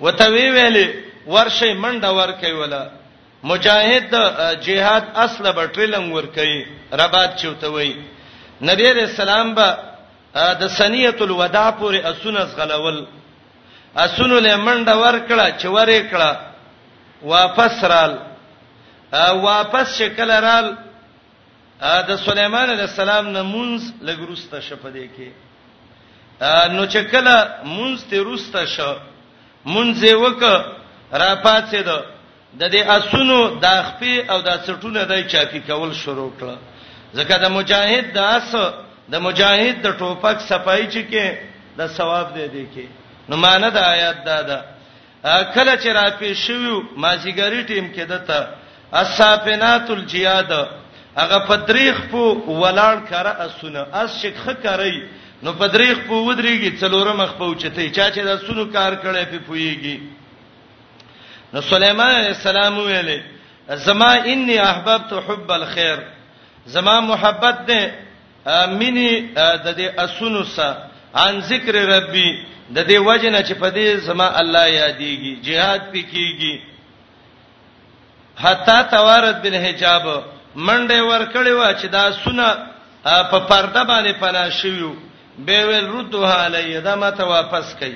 [0.00, 0.88] وته وی ویلې
[1.26, 2.82] ورشه منډه ورکې ولا
[3.44, 4.14] مجاهد
[4.66, 6.60] جهاد اصله بټریلم ور کوي
[7.00, 7.92] ربات چوتوي
[8.68, 9.68] نبی رسول الله با
[10.60, 13.06] د سنیت الوداع پورې اسونه غلول
[13.96, 16.30] اسونه لمنډه ور کړه چې ورې کړه
[17.22, 18.12] واپس رال
[19.46, 20.66] واپس شکل رال
[22.08, 25.28] د سليمان عليه السلام نمونز لګروسته شپدې کې
[26.76, 28.94] نو چې کله مونز ته روسته شو
[29.66, 30.42] مونځ یې وک
[31.12, 32.04] را پاتې ده
[32.58, 36.56] د دې اسونو د خپې او د سټونه د چاپی کول شروع کړه
[37.18, 38.50] ځکه د مجاهد د اس
[39.12, 41.24] د مجاهد د ټوپک صفای چې کې
[41.78, 42.86] د ثواب دی دی کې
[43.28, 44.58] نو مان د آیات دا ده
[45.54, 48.38] کله چې را پې شویو مازیګری ټیم کې دته
[49.02, 50.50] اصحابنات الجیاد
[51.20, 52.20] هغه پدریخ په
[52.62, 54.96] ولاړ کړه اسونه اس شیخ کوي
[55.44, 59.38] نو پدریخ په ودرېږي څلورم مخ په اوچته چا چې د اسونو کار کړي په
[59.46, 59.96] پويږي
[61.54, 63.20] نو سليمان عليه السلام ویلې
[63.86, 65.98] زما اني احببت حب الخير
[66.74, 67.82] زما محبت دې
[68.82, 70.74] مني د دې اسونو سره
[71.16, 72.28] ان ذکر ربي
[72.70, 76.56] د دې وجنه چې په دې زما الله یادېږي jihad پکېږي
[78.42, 80.04] حتا توارد بالحجاب
[80.56, 82.46] منډه ورکړې و چې دا سونه
[83.04, 84.92] په پرده باندې پنا شویو
[85.38, 87.94] به ول ردوها علی دا ماته واپس کړي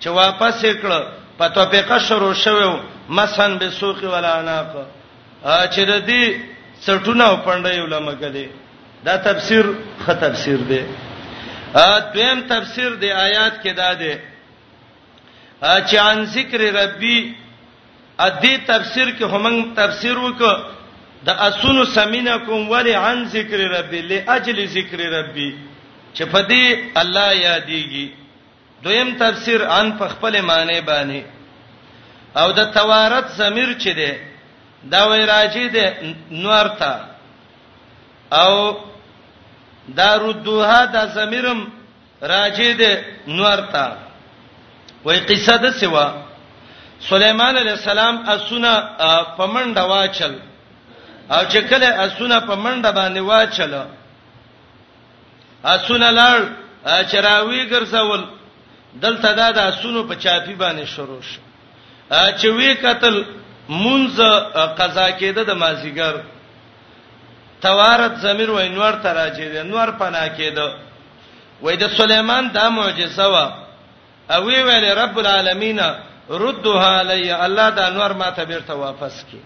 [0.00, 1.00] چې واپس کړه
[1.38, 4.68] په توفیقه شروع شوه مسن به سوق ولا اناق
[5.74, 6.24] چې د دې
[6.84, 8.46] څټونه پندې علماء کړي
[9.04, 9.64] دا تفسیر
[10.04, 10.80] خه تفسیر دی
[11.74, 14.14] ا دویم تفسیر دی آیات کې دا دی
[15.62, 17.34] چې ان ذکر ربي
[18.18, 20.60] ا دې تفسیر کې همنګ تفسیر وکړه
[21.26, 25.54] د اسونو سمینکم ولی عن ذکر ربي لاجل ذکر ربي
[26.14, 26.64] چې په دې
[27.00, 28.21] الله یادېږي
[28.84, 31.20] دویم تفسیر ان په خپل معنی باندې
[32.40, 34.12] او د توارت زمیر چي دي
[34.92, 35.86] دا وی راځي دي
[36.42, 36.92] نور ته
[38.40, 38.52] او
[39.98, 41.60] دارو دوها د دا زمیرم
[42.32, 42.92] راځي دي
[43.36, 43.84] نور ته
[45.04, 46.06] وای قصه د سوا
[47.10, 48.72] سليمان عليه السلام اسونه
[49.36, 50.34] پمنډه واچل
[51.34, 53.72] او چې کله اسونه پمنډه باندې واچل
[55.64, 56.38] اسونه لړ
[57.12, 58.22] چراوی ګرځول
[59.00, 61.40] دلته دا د اسونو په چاپی باندې شروع شو
[62.38, 63.24] چې وی قتل
[63.68, 64.08] مونږ
[64.78, 66.14] قضا کېده د مازیګر
[67.60, 70.66] توارت زمير و انوار ته راځي د انوار پنا کېده
[71.62, 73.46] وای د سليمان دا معجزه وا
[74.30, 75.80] او وی ویل رب العالمین
[76.30, 79.40] ردها علی الله دا انوار ماته بیرته واپس کی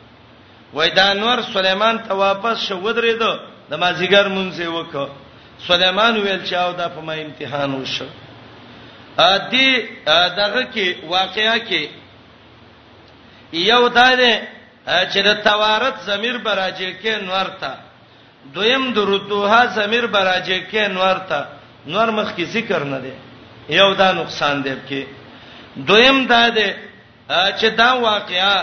[0.75, 3.33] وای دا انوار سليمان ته واپس شو ودرېدو
[3.71, 5.09] د مازیګر مونږه وکړه
[5.69, 8.05] سليمان ویل چې او دا په ما امتحان وشو
[9.19, 9.71] ا دې
[10.37, 11.89] دغه کې واقعیا کې
[13.53, 14.35] یو دا دی
[15.13, 17.75] چې د توارت زمير براجه کې نور تا
[18.55, 21.41] دویم د رتوها زمير براجه کې نور تا
[21.87, 23.13] نور مخ کې ذکر نه دی
[23.77, 25.03] یو دا نقصان دی کې
[25.87, 26.69] دویم دا دی
[27.59, 28.57] چې دا واقعیا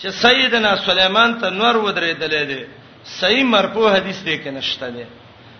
[0.00, 2.64] چې سیدنا سليمان ته نور ودرېدلې دی
[3.20, 5.04] صحیح مرفوع حدیث دی کې نشته دی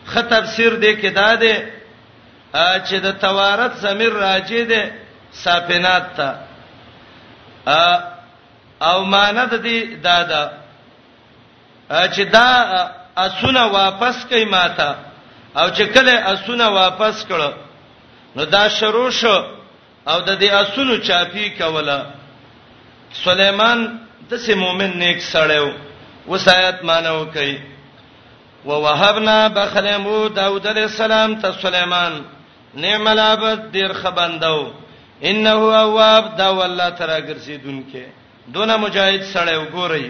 [0.07, 1.55] خطر سیر دی کې دا دی
[2.88, 4.75] چې د توارت زمير راځي د
[5.45, 6.29] سافینات ته
[8.90, 10.42] او مانت دي دادا
[12.14, 12.49] چې دا
[13.27, 14.90] اسونه واپس کوي ماته
[15.61, 17.51] او چې کله اسونه واپس کړه
[18.37, 19.37] نو دا شروع شو
[20.07, 21.99] او د دې اسونو چاپی کوله
[23.25, 23.99] سليمان
[24.31, 25.69] د سه مؤمن نیک سړیو
[26.29, 27.61] وسایت مانو کوي
[28.64, 32.23] ووهبنا بخلمو داوود علیہ السلام ته سليمان
[32.76, 34.72] نعم العبد دیر خبنداو
[35.22, 38.04] انه اواب دا والله ترا ګرځیدونکې
[38.54, 40.02] دونه مجاهد سره وګورئ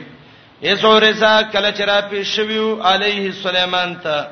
[0.62, 4.26] یسو رضا کله چر په شویو علیه سليمان ته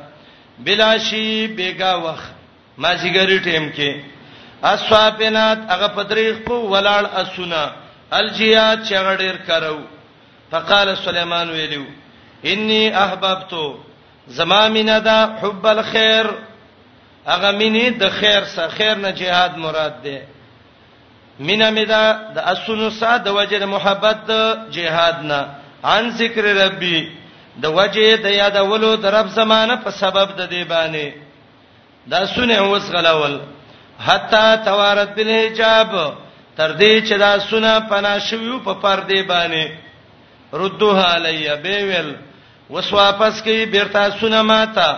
[0.59, 2.33] بلاشی بیگا وخت
[2.79, 4.01] ما زیګری ټیم کې
[4.63, 7.71] اصحابینات هغه پدریخ کو ولاړ اسونه
[8.13, 9.79] الجیات چغړیر کرو
[10.51, 11.85] فقال سليمان ویلو
[12.45, 13.65] انی احببتو
[14.29, 16.27] زما مینا دا حب الخير
[17.31, 20.19] هغه مینې د خیر سره خیر نه jihad مراد ده
[21.47, 24.33] مینا مدا د اسونو ساده وجه محبت د
[24.75, 25.41] jihad نه
[25.97, 26.99] ان ذکر ربي
[27.63, 31.09] د وجه د یادولو د رب زمانه په سبب د دی باندې
[32.13, 33.35] دا سونه اوس غلاول
[34.07, 35.93] حتا توارت بالحجاب
[36.57, 39.65] تر دې چې دا سونه پنا شویو په پردې باندې
[40.61, 42.09] ردوها علی بیل
[42.71, 44.89] وس واپس کی بیرته سونه ماته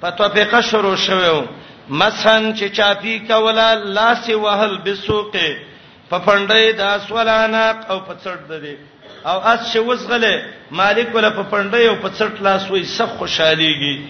[0.00, 1.40] په توفیقه شروع شویو
[1.88, 5.48] مسحن چې چاپی کولا لاس وهل بسوقه
[6.10, 8.74] په پندې د اسولانق او په څړ د دې
[9.24, 10.44] او اس چې وزغله
[10.80, 14.08] مالک ولا په پندې او په څړ لاس وې سخ خوشاليږي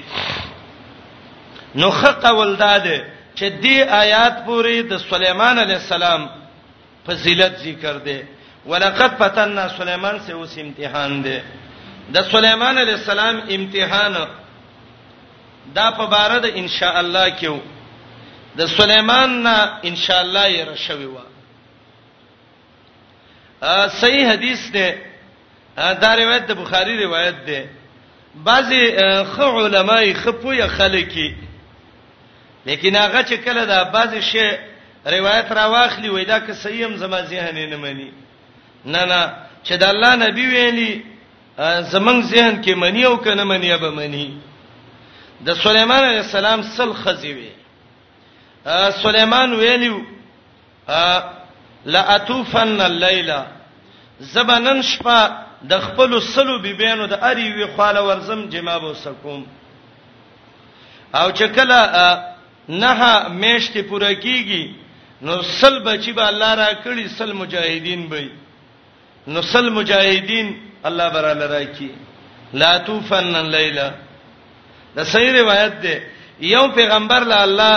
[1.74, 3.04] نو حق ولداده
[3.34, 6.26] چې دې آیات پوری د سليمان عليه السلام
[7.06, 8.20] فضیلت ذکر دی
[8.66, 11.38] ولقد فتنا سليمان سه اوس امتحان دی
[12.16, 14.16] د سليمان عليه السلام امتحان
[15.78, 17.48] دا په بار د ان شاء الله کې
[18.56, 19.56] د سليمان نه
[19.88, 21.16] ان شاء الله یې را شوی و
[23.62, 24.96] ا صحیح حدیث ده
[25.76, 27.64] دا روایت د بخاری روایت ده
[28.44, 28.82] بعضی
[29.32, 31.34] خو علماي خپوی خلکی
[32.66, 34.50] لیکن هغه چې کله دا بعضی شی
[35.06, 38.12] روایت را واخلی وای دا که صحیح هم زما ذهن نه مني
[38.84, 39.32] نه نه
[39.64, 41.02] چې د الله نبی ویلي
[41.92, 44.36] زمنګ ذهن کې منی او کنه منی به منی
[45.46, 47.48] د سليمان عليه السلام سل خزیوي
[49.04, 50.00] سليمان ویلو
[51.94, 53.46] لا اتوفن الليله
[54.32, 55.20] زبنن شپه
[55.70, 59.40] د خپل سلو بيبينو د اری وی خاله ورزم جماب وسکم
[61.22, 61.80] او چکله
[62.68, 64.74] نه میشته پوره کیږي
[65.28, 68.30] نو سل بچی به الله را کړی سل مجاهدین به
[69.32, 70.54] نو سل مجاهدین
[70.90, 71.90] الله برا لرا کی
[72.52, 73.92] لا توفن الليله
[74.96, 75.94] د صحیح روایت ده
[76.54, 77.74] یو پیغمبر له الله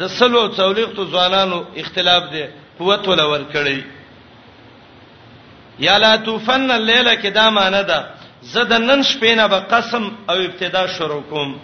[0.00, 2.44] د سلو تولیق تو ځوانانو اختلاف ده
[2.78, 3.78] قوت ولا ور کړی
[5.86, 7.98] یا لا توفن الليله کې دا معنی ده
[8.54, 11.56] زد نن شپې نه به قسم او ابتدا شروع کوم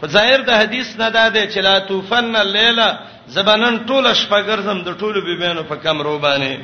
[0.00, 2.88] په ظاهر د حدیث نه ده ده چې لا توفن الليله
[3.36, 6.58] زبانن ټول شپه ګرځم د ټولو بیبانو په کمرو باندې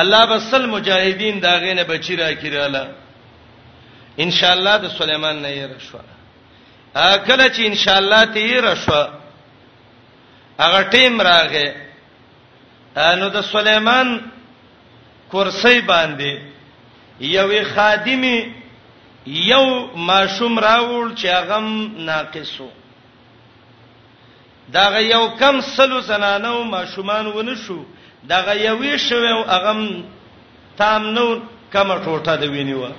[0.00, 2.84] الله بسل مجاهدین دا غینه بچی را کړاله
[4.22, 6.19] ان شاء الله د سليمان نه یې رښوا
[6.94, 9.02] کله چې ان شاء الله تیر شو
[10.58, 11.72] هغه ټیم راغې
[13.18, 14.18] نو د سليمان
[15.32, 16.38] کرسي باندې
[17.20, 18.52] یوې خادمی
[19.26, 21.58] یو ماشوم راول چې هغه
[22.06, 22.68] ناقصو
[24.74, 27.84] دا یو کم سلو زنانو ماشومان ونه شو
[28.24, 30.02] دا یوې شوه هغه
[30.78, 31.26] تام نو
[31.72, 32.90] کمه ټوټه د وینیوه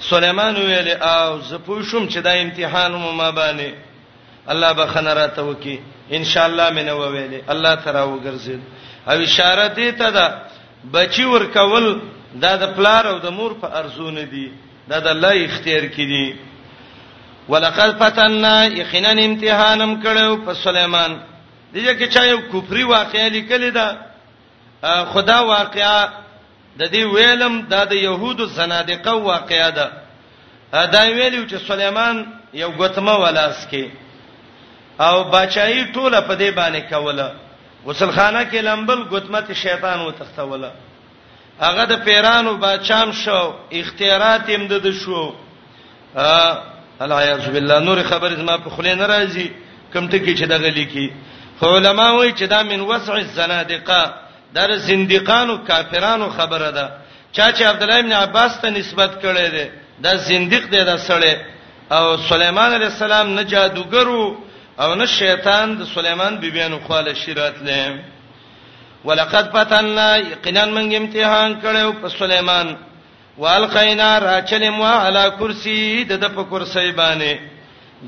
[0.00, 3.72] سليمان ویل او زه پوه شوم چې دا امتحان مو ما باندې
[4.48, 5.80] الله به خنراته وکي
[6.12, 8.60] ان شاء الله مینه وویل الله ترا وګرځید
[9.08, 10.34] او اشاره دې ته ده
[10.92, 12.00] بچی ور کول
[12.34, 14.52] دا د پلار او د مور په ارزونه دي
[14.88, 16.34] دا د الله اختیار کړي
[17.48, 21.20] ولقد فتنا یقینا امتحانم کړو په سليمان
[21.74, 23.98] دغه کې چا یو کفري واقعې لیکلې ده
[25.04, 26.08] خدا واقعا
[26.78, 29.86] د دې ویلم د يهودو زنادقه واقعیا ده
[30.72, 32.16] دا ویلو چې سليمان
[32.54, 33.84] یو غتمه ولاس کې
[35.00, 37.28] او بچای ټوله په دې باندې کوله
[37.86, 40.70] غسلخانه کې لمبل غتمه شیطان و تختوله
[41.60, 43.40] هغه د پیرانو بچام شو
[43.80, 45.32] اختیارات هم ده شو
[46.16, 46.58] ا
[47.00, 49.48] الیاذ بالله نور خبر زما په خله ناراضي
[49.92, 51.06] کمته کې چې دغه لیکي
[51.62, 54.02] علماء وایي چې دا من وسع الزنادقه
[54.54, 56.88] در زندقانو کافرانو خبره ده
[57.32, 59.70] چا چې عبد الله ابن عباس ته نسبت کړي ده
[60.02, 61.34] دا زندق دی دا سړی
[61.92, 64.36] او سليمان عليه السلام نه جادوګرو
[64.82, 68.00] او نه شیطان د سليمان بیبيانو خاله شیرات لې
[69.04, 72.76] ولقد فتنا یقینا من امتحان کړو په سليمان
[73.38, 77.32] والقینا راچلم علی کرسی د د په کرسی باندې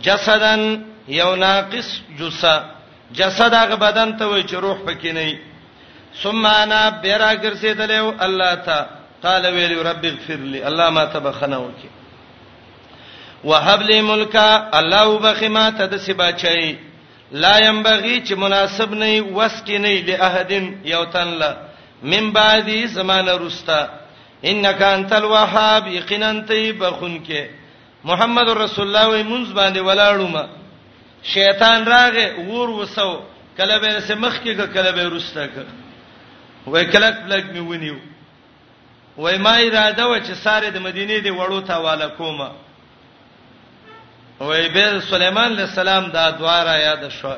[0.02, 2.62] جسدن یو ناقص جسد
[3.12, 5.24] جسد هغه بدن ته وای چې روح پکې نه
[6.22, 8.78] ثم انا بیرا ګرځیدلو الله تا
[9.24, 11.88] قال ویل رب اغفر لي الله ما تبخنا وکي
[13.44, 16.76] وهب لي ملکا الله وبخما ته د سباچي
[17.32, 21.56] لا ينبغي چې مناسب نه وس کې نه له احدن یو تن لا
[22.02, 23.88] من بعدي زمانه رستا
[24.44, 27.44] انك انت الوهاب یقینا ته بخون کې
[28.04, 30.46] محمد رسول الله وي منځ باندې ولاړو ما
[31.22, 33.20] شیطان راغه ور وسو
[33.58, 35.87] کله به سمخ کې کله به رستا کړه
[36.72, 37.96] وای کلک پلک مې ونیو
[39.16, 42.48] وای ما اراده و چې ساره د مدینې دی وړو ته والا کومه
[44.40, 47.32] وای به سليمان عليه السلام دا دواره یاد شو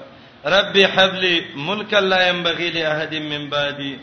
[0.55, 1.35] رب حبلی
[1.71, 3.97] ملک لا ينبغي لاحد من بعدي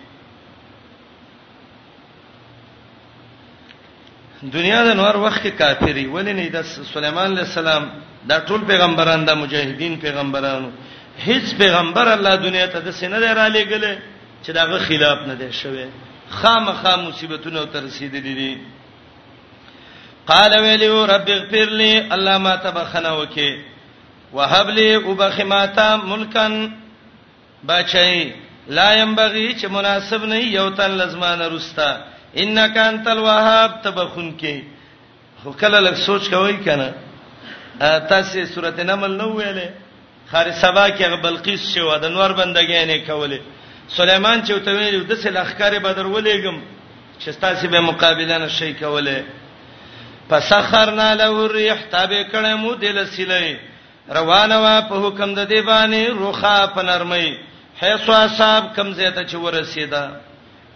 [4.43, 7.89] دنیا د نور وخت کې کافری ولې نه د سليمان عليه السلام
[8.29, 10.69] دا ټول پیغمبران د مجاهدین پیغمبرانو
[11.25, 14.16] هیڅ پیغمبر الله دنیا ته د سینې را لېګلې
[14.47, 15.85] چې داغه خلاف نه ده شوی
[16.29, 18.57] خامخا مصیبتونو ته رسیدلې دي
[20.27, 23.63] قال ویلو رب اغفر لي الله ما تبخنا وکي
[24.33, 26.71] وهب لي وبخماتا ملکن
[27.67, 28.33] بچي
[28.67, 32.03] لا ينبغي چې مناسب نه یو تن لزمانه رستا
[32.37, 34.61] انك انت الوهاب تبخون کې
[35.43, 36.93] خو کله لک سوچ کوي کنه
[38.07, 39.69] تاسو سورته نمل نو ویلې
[40.31, 43.39] خارې سبا کې بلقیس شو د نور بندګانې کولې
[43.95, 46.57] سليمان چې وته ویل د سه لخر بدر ولېګم
[47.19, 49.23] چې تاسو به مقابله نشي کوله
[50.29, 53.57] فسخرنا له الريح تابع کړه مو دل سلې
[54.17, 57.29] روانه وا په حکم د دی باندې روخه په نرمۍ
[57.83, 60.03] حيث اصحاب کم زیته چې ورسیدا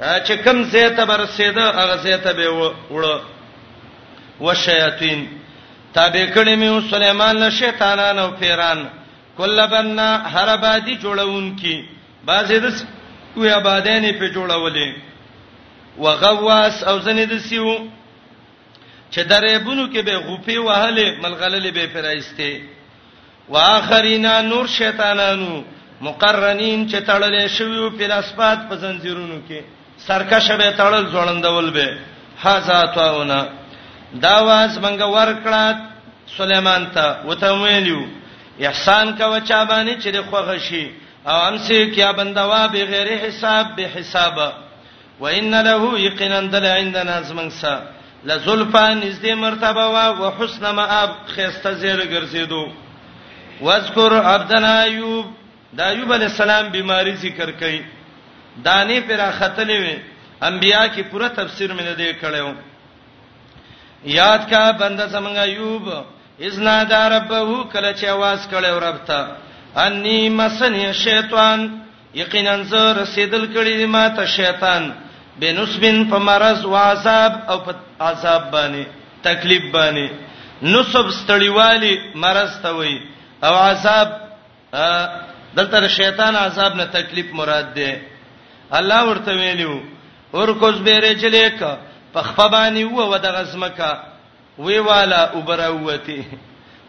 [0.02, 2.48] چې کم زیته ورسیدا هغه زیته به
[2.92, 3.22] وړه
[4.42, 5.28] وشیاطین
[5.94, 8.88] تابع کړي مې سليمان له شیطانانو پیران
[9.38, 11.78] کله بنا هر بادي جوړون کی
[12.26, 12.68] بازي د
[13.36, 14.88] کوی آبادانې په جوړولې
[16.04, 17.76] وغواس او زنه د سیو
[19.12, 22.62] چې درېبونو کې به غوپی وهله ملغللې به فرایسته
[23.56, 25.64] واخرینا نور شیطانانو
[26.08, 29.62] مقرنین چې تړلې شویو په لاسپات په زنجیرونو کې
[30.08, 31.98] سرکشه به تړل ځوړندول به
[32.44, 33.42] حزا تاونا
[34.26, 35.78] دا واس منګه ورکړه
[36.38, 38.02] سليمان ته وته ویلو
[38.68, 40.88] احسان کا وچا باندې چې خوغه شي
[41.26, 44.38] او امسی کیا بندوا بغیر حساب به حساب
[45.20, 47.76] و ان له یقینا دل عندنا زمنسا
[48.26, 52.70] لزلفا نزدې مرتبه وا او حسن مآب خسته زیر ګرځیدو
[53.62, 55.26] واذکر عبدنا ایوب
[55.78, 57.82] دا ایوب علی السلام بیماری ذکر کړي
[58.66, 59.96] دانی پر خطلې وي
[60.44, 62.54] انبیا کی پوره تفسیر مینه دې کړو
[64.06, 66.04] یاد کا بنده څنګه ایوب
[66.40, 69.28] اذنا داربه کله چې आवाज کړو رب ته
[69.78, 71.68] انی مسنی شیطان
[72.16, 74.90] یقینا زه رسیدل کړی دی ماته شیطان
[75.40, 77.76] بنسبن په مرز او عذاب او په
[78.08, 78.84] عذاب باندې
[79.28, 80.10] تکلیف باندې
[80.74, 82.98] نسب ستړیوالی مرز ته وای
[83.44, 84.10] او عذاب
[85.56, 87.92] دلته شیطان عذاب نه تکلیف مراد دی
[88.80, 89.80] الله ورته ویلو
[90.34, 91.64] ورکوز بیره چلیک
[92.14, 93.92] په خپبانی و و د غزمکا
[94.60, 96.22] وی والا وبروتی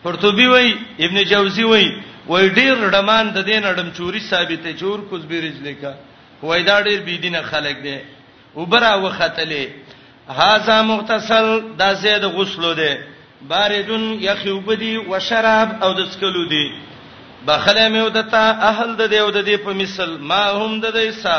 [0.05, 0.71] پرتوبی وای
[1.07, 1.87] ابن جوزی وای
[2.29, 5.93] وای ډیر ډمان د دین اډم چوری ثابته چور کوز بیرج لیکا
[6.43, 7.99] وای دا ډیر بی دینه خلک دي
[8.57, 9.65] وبرا وختلې
[10.29, 11.47] هاذا مغتسل
[11.79, 12.95] دا زید غسلو دي
[13.53, 16.67] باردون یخوبدی وشراب او د سکلو دي
[17.47, 21.39] بخله مې ودتا اهل د دې او د دې په مثال ما هم د دیسا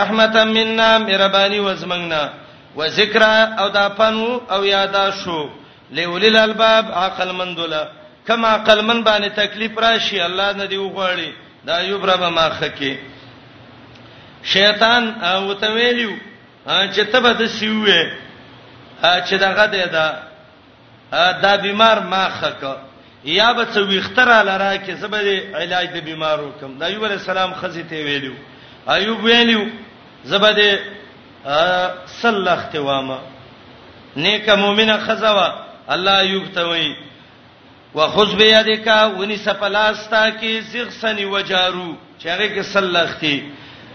[0.00, 2.28] رحمتا مننا مهرباني وزمنګنا
[2.76, 3.22] وذکر
[3.58, 5.38] او دا فنو او یادا شو
[5.90, 7.97] لولل الباب عقل مندله
[8.28, 11.32] کما قلمن باندې تکلیف راشي الله نه دی وغواړي
[11.68, 12.94] دا ایوب را ما خکې
[14.54, 16.12] شیطان او ته ویلو
[16.66, 18.12] چې ته به د سیوې
[19.02, 20.12] چې دغه دی دا
[21.46, 22.74] دا بیمار ما خکې
[23.38, 25.26] یا به څو وختره لره کې زبر
[25.62, 28.34] علاج د بیمار وکم دا ایوب علی السلام خزي ته ویلو
[28.98, 29.64] ایوب ویلو
[30.24, 30.64] زبر
[32.06, 33.18] صلی الله اختوامه
[34.16, 35.50] نیک مؤمنه خزوا
[35.94, 36.88] الله ایوب ته وی
[37.94, 41.88] وخذ بيدک ونی سپلاستا کی زغسنی وجارو
[42.22, 43.34] چاغه کې سلختی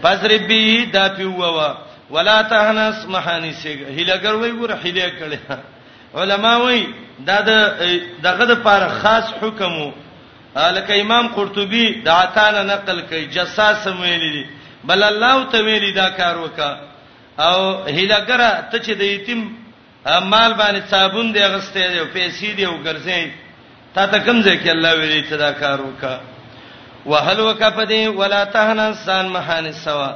[0.02, 1.68] فضرب به دا پیووا
[2.10, 5.58] ولا تهنس محانی سیګ هیلګر وای ګور هیله کړه
[6.22, 6.86] علما وای
[7.28, 7.40] دا
[8.22, 9.86] دغه د پاره خاص حکمو
[10.56, 14.44] لکه امام قرطبي د عتانه نقل کوي جساس ویلی دي
[14.90, 16.72] بل الله ته ویلی دا کار وکا
[17.38, 18.40] او هیلګر
[18.72, 19.40] ته چې د یتیم
[20.06, 23.42] مال باندې صابون دی غسته دی پیسې دی او ګرځي
[23.94, 26.20] تا ته کوم ځای کې الله ویلي ته دا کار وکا
[27.06, 30.14] وهل وکفدی ولا تهنسان مهان سوا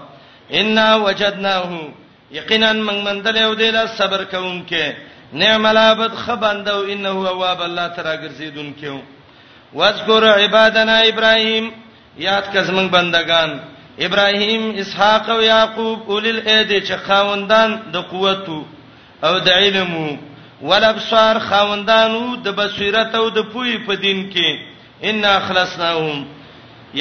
[0.53, 1.89] ان وجدناه
[2.33, 4.93] یقینا من مندل یو دی لا صبر کوم کې
[5.33, 8.89] نعم العبد خبندو انه هو اب الله ترا ګرځیدون کې
[9.75, 11.71] واذكر عبادنا ابراهيم
[12.19, 13.61] یاد کز من بندگان
[14.01, 18.65] ابراهيم اسحاق او يعقوب اولل ايدي چې خاوندان د قوتو
[19.25, 20.17] او د علمو
[20.63, 24.51] ولابصار خوندانو د بصیرت او د پوی په دین کې
[25.11, 26.19] ان خلصناهم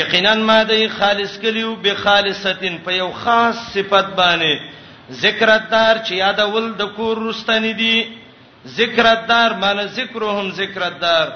[0.01, 4.59] یقینا ما دې خالص کلیو به خالصتين په یو خاص صفت باندې
[5.23, 7.97] ذکرتدار چې یادول د کور رستنی دي
[8.77, 11.27] ذکرتدار معنی ذکرهم ذکرتدار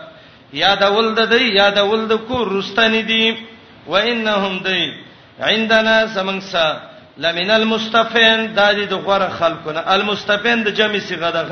[0.63, 3.21] یادول د دې یادول د کور رستنی دي
[3.87, 4.93] و انهم دې
[5.51, 6.71] عندنا سمنسا
[7.23, 11.45] لمن المستفین د دې د غره خلقونه المستفین د جمع صيغه ده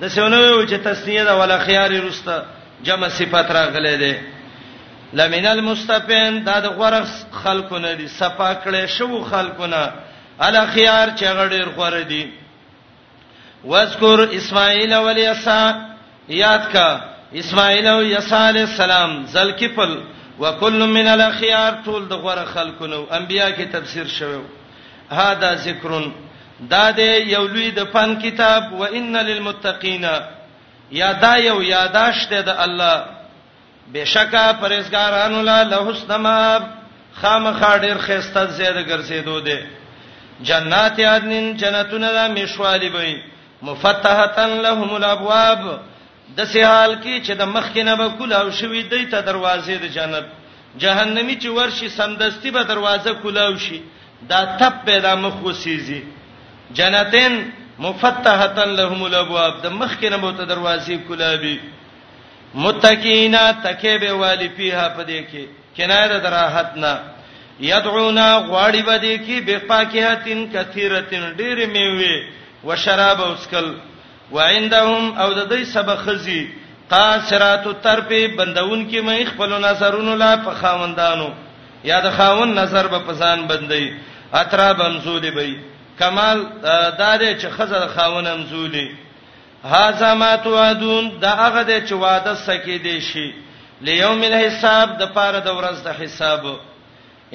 [0.00, 2.42] د سونو چې تسنیه ده ولا خيار رستا
[2.84, 4.22] جمع صفات راغلې ده
[5.12, 6.94] لمن المستفین دا د غوړ
[7.44, 9.90] خلکو نه دي صفا کړې شو خلکو نه
[10.40, 12.30] الا خيار چې غړې غوړ دي
[13.64, 15.60] واذكر اسماعیل والیسا
[16.28, 16.88] یاد کا
[17.34, 19.96] اسماعیل او یسا علی السلام ذلکفل
[20.38, 24.42] وکل من الاخيار ټول د غوړ خلکو نو انبیا کې تفسیر شوه
[25.18, 26.12] هاذا ذکرون
[26.70, 27.00] دا د
[27.34, 30.04] یو لوی د فن کتاب و ان للمتقین
[31.00, 32.98] یا دا یو یاداشت ده د الله
[33.94, 36.38] بشکا پرېزګارانو لا له حسنما
[37.22, 39.58] خامخا ډیر خسته زیاده ګرځېدو ده
[40.48, 43.14] جنات عدن جنتون لا مشوالی وي
[43.62, 45.66] مفتحتن لهم الابواب
[46.36, 49.84] د سهال کې چې د مخ کې نه به کولاو شوي د ته دروازې د
[49.98, 50.24] جنت
[50.82, 53.82] جهنمی چې ورشي سمدستی به دروازه کولاو شي
[54.30, 56.02] دا تپ پیدا مخ وسیږي
[56.78, 57.38] جنتین
[57.78, 61.56] مفتحتن لهم الابواب د مخکنه مو ته دروازې کلابي
[62.64, 65.44] متکینا تکیبه والی فیها پدې کې
[65.76, 66.92] کنایه دراحتنا
[67.70, 72.28] یدعونا غواړي بده کې بفاکهتن کثیرتن ډېر میوه
[72.70, 73.72] و شراب اوسکل
[74.34, 76.42] وعندهم او د دې سبخزي
[76.92, 81.28] قاصرات الترف بندون کې مې خپل نظرونو لا په خاوندانو
[81.90, 83.84] یا د خاوند نظر به پسان بندي
[84.40, 85.52] اترا بنزولې بي
[86.02, 86.38] کمال
[87.00, 88.88] دار چې خزر خاونم زولي
[89.74, 93.28] هاذا ما توعدون دا هغه د چې وعده سکی دی شي
[93.86, 96.40] لیوم الحساب د پاره د ورځ د حساب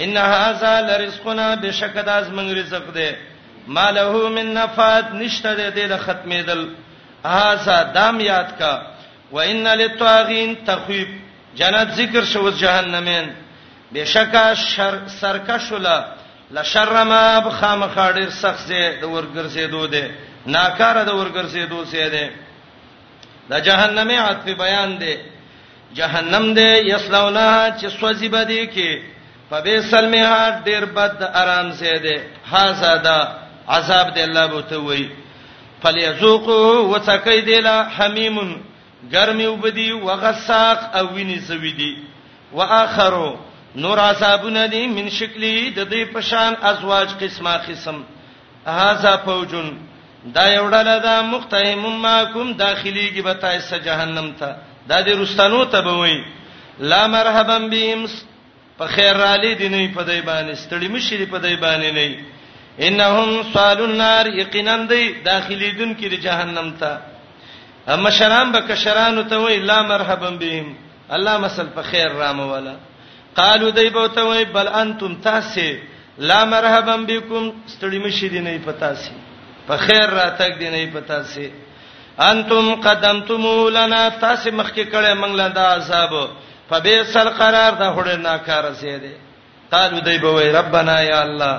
[0.04, 3.10] ان هاذا لرزقنا بشکد از من رزق دی
[3.78, 6.68] مالهو من نفات نشته دی د ختمېدل
[7.36, 8.74] هاذا دام یاد کا
[9.32, 11.08] وان للطاغین تخویب
[11.62, 13.30] جنت ذکر شو جهنمین
[13.94, 15.98] بشکا شر سرکشلا
[16.52, 20.04] لشر ما بخام خاډر سخت دې د ورګرزېدو دې
[20.54, 22.26] ناکاره د ورګرزېدو سي دې
[23.50, 25.16] د جهنم عطف بیان دې
[25.98, 28.92] جهنم دې یسلونا چې سوځي بده کې
[29.50, 32.18] فبیسل میه ډیر بد آرام سي دې
[32.52, 33.20] حاسدا
[33.68, 35.10] عذاب دې الله بوته وي
[35.82, 38.38] فليذوقوا وتکای دې لا حمیم
[39.14, 41.92] ګرمي وبدي وغساق او ویني سوي دي
[42.58, 43.32] واخرو
[43.82, 47.98] نور اصحابونه دي من شکلی د دې پشان ازواج قسمه قسم
[48.76, 49.68] هاذا فوجن
[50.38, 54.56] دا یو ډله ده مختهم ماکم داخليږي به تاسو جهنم ته
[54.94, 56.18] دا د رستانو ته به وای
[56.94, 58.08] لا مرحبا بهم
[58.80, 62.26] په خیر را لې دي نه په دای باندې ستړي مشري په دای باندې نه
[62.90, 65.02] انهم صال النار یقینا دی
[65.32, 66.98] داخلي دن کې جهنم ته
[67.94, 70.76] اما شرام به کشرانو ته وای لا مرحبا بهم
[71.18, 72.76] الله مسل په خیر رامه والا
[73.40, 75.68] قالو دای په ته وای بل انتم تاسو
[76.30, 79.14] لا مرحبا بكم ستړي مشي دي نه پتا سي
[79.68, 81.52] په خیر راتګ دي نه پتا سي
[82.28, 83.44] انتم قدمتم
[83.76, 86.12] لنا تاسو مخکې کړه موږ لاندې عذاب
[86.70, 89.14] فبئس القرار دا هډه ناکار سي دي
[89.74, 91.56] قالو دای په وای ربنا یا الله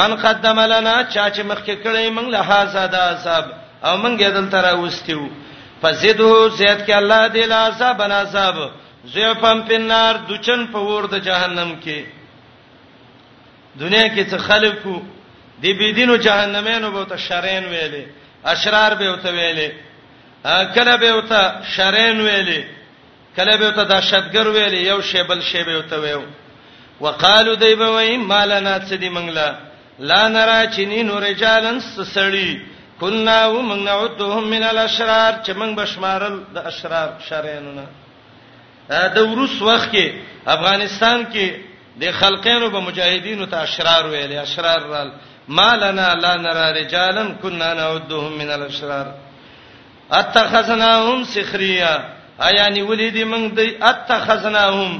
[0.00, 3.44] من قدم لنا چا چې مخکې کړه موږ له حاصله عذاب
[3.86, 5.28] او موږ یې دلته راوستیو
[5.82, 8.58] فزیدو زیات کې الله دې لا عذاب نه عذاب
[9.14, 11.98] زیفم په نار دچن په ور د جهنم کې
[13.82, 14.94] دنیا کې څه خلکو
[15.60, 18.04] دی بيدینو جهنمینو به ته شرین ویلې
[18.54, 19.70] اشرار به وته ویلې
[20.76, 21.40] کله به وته
[21.76, 22.62] شرین ویلې
[23.36, 26.22] کله به وته دهشتګر ویلې یو شیبل شیبه وته ویو
[27.00, 29.48] وقالو دیبه وای مالنا سدی منګلا
[30.08, 32.50] لا نرا چینی نور رجالن سسړی
[33.00, 37.84] کنا و من نعدهم من الاشرار چې من بشمارل د اشرار شرینونه
[39.16, 40.06] د ورس وخت کې
[40.56, 41.46] افغانستان کې
[42.00, 45.10] د خلقینو به مجاهدینو ته اشرار ویل اشرار رال
[45.58, 49.06] مالنا لا نرى رجالا كنا نعدهم من الاشرار
[50.20, 51.94] اتخذناهم سخريا
[52.48, 53.60] ایا نیولې دي موږ د
[53.90, 54.92] اتخذناهم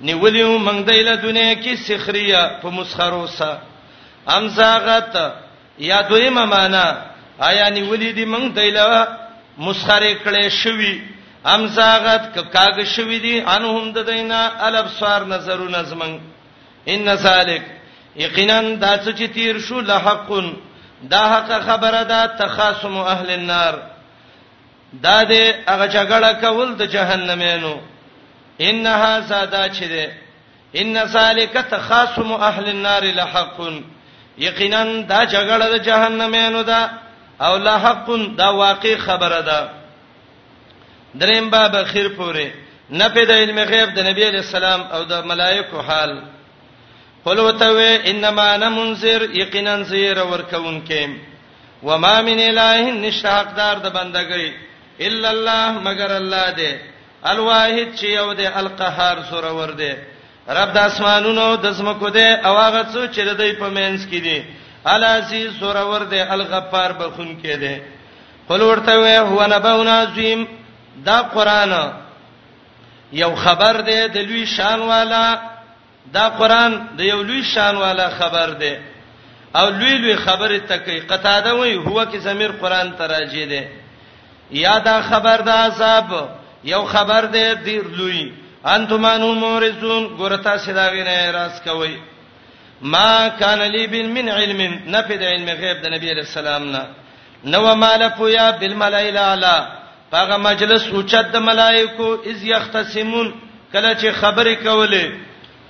[0.00, 3.62] نیولې موږ د له دنیا کې سخريا په مسخرو سره
[4.36, 5.16] امزاغت
[5.88, 6.86] یا دویمه معنا
[7.48, 9.08] ایا نیولې دي موږ د له
[9.68, 10.94] مسخره کړې شوی
[11.52, 12.22] ام ساغت
[12.54, 16.12] کاګ شوی دي انهم د دینا الابصار نظرو نظمن
[16.92, 17.62] ان ذالک
[18.24, 20.46] یقینا دا چې تیر شو لحقن
[21.12, 23.74] دا حق خبره ده تخاصم اهل النار
[25.04, 27.74] دا دې هغه جګړه کول د جهنمینو
[28.68, 30.12] انها ساده چې ده
[30.80, 33.80] ان ذالک تخاصم اهل النار لحقن
[34.48, 36.90] یقینا دا جګړه د جهنمینو ده
[37.40, 39.83] او لحقن دا واقع خبره ده
[41.20, 42.46] دریم باب اخیر پورې
[42.90, 46.12] نه پیدا علم غیب د نبی علی السلام او د ملائکو حال
[47.24, 51.16] قل وتو انما انا منذر یقینا زیر ورکون کیم
[51.82, 54.52] وما من اله نشاق دار د دا بندګی
[55.08, 56.72] الا الله مگر الله دې
[57.34, 59.96] الواحد چې یو دې القهار سور ور دې
[60.58, 64.42] رب د اسمانونو د زمکو دې او هغه څو چې دې په مینس کې دې
[64.96, 67.78] العزیز سور ور دې الغفار بخون کې دې
[68.48, 70.46] قل ورته هو نبون عظیم
[71.04, 71.92] دا قران
[73.12, 75.24] یو خبر دی د لوی شان والا
[76.12, 78.74] دا قران د یو لوی شان والا خبر دی
[79.56, 83.62] او لوی لوی خبره تکي قطاده وای هو کی زمير قران تراجي دی
[84.50, 86.28] یا دا خبر د عذاب
[86.64, 88.32] یو خبر دی د لوی
[88.66, 91.98] انتمانو مورزون ګورتا سداوی نه راس کوي
[92.82, 96.86] ما کان لی بن من علم نفد علم غیب د نبی رسول الله
[97.46, 99.64] نه نو مالفو یا بالملائکه
[100.20, 103.30] هغه مجلس اوچت د ملائکو از یختصمون
[103.72, 105.04] کله چې خبرې کولې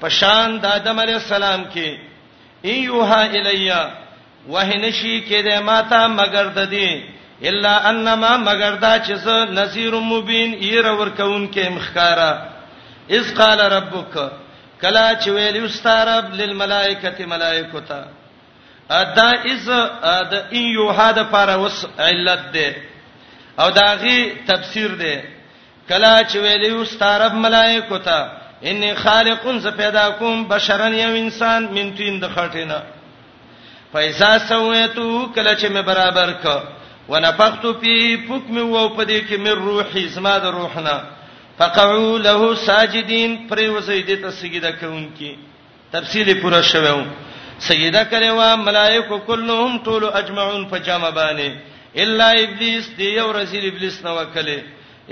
[0.00, 1.88] په شان د آدم علی السلام کې
[2.64, 3.82] ایوها الیا
[4.48, 7.02] وهنشی کې د ماتا مگر د دې
[7.50, 9.28] الا انما مگر دا چې ز
[9.58, 12.30] نذیر مبین ير ور کون کې مخکارا
[13.18, 14.16] اذ قال ربک
[14.80, 18.04] کلا چې ویل استرب للملائکه ملائکه تا
[19.02, 19.68] ادا اذ
[20.32, 22.68] د ایوها د پاره وس علت ده
[23.58, 25.14] او داغي تفسیر دی
[25.88, 28.26] کلا چې ویلیو ستارب ملائکو ته
[28.68, 32.78] ان خالقون ز پیدا کوم بشرن یو انسان من تین د خټینا
[33.92, 36.62] پیسا سویتو کلا چې مې برابر ک
[37.08, 40.96] ونفختو پی پک می وو پدې کې مې روحي زما د روحنا
[41.58, 45.34] فقعوا له ساجدين پر وسیدې ته سجده کوونکی
[45.92, 46.98] تفصیل پوره شوو
[47.58, 51.50] سجده کړي وا ملائکه كلهم طول اجمعون فجمع باندې
[52.02, 54.60] الا ابلیس دی یو رسول ابلیس نو وکړي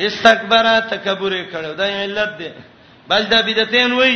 [0.06, 2.48] استکبار تکبر کړو دا علت دی
[3.08, 4.14] بل دا بدعتین وای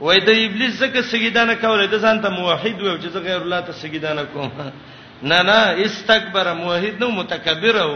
[0.00, 3.80] وای د ابلیس زکه سجدانه کوله د ځان ته موحد و چې غیر الله ته
[3.80, 4.50] سجدانه کوم
[5.30, 7.92] نه نه استکبر موحد نو متکبر و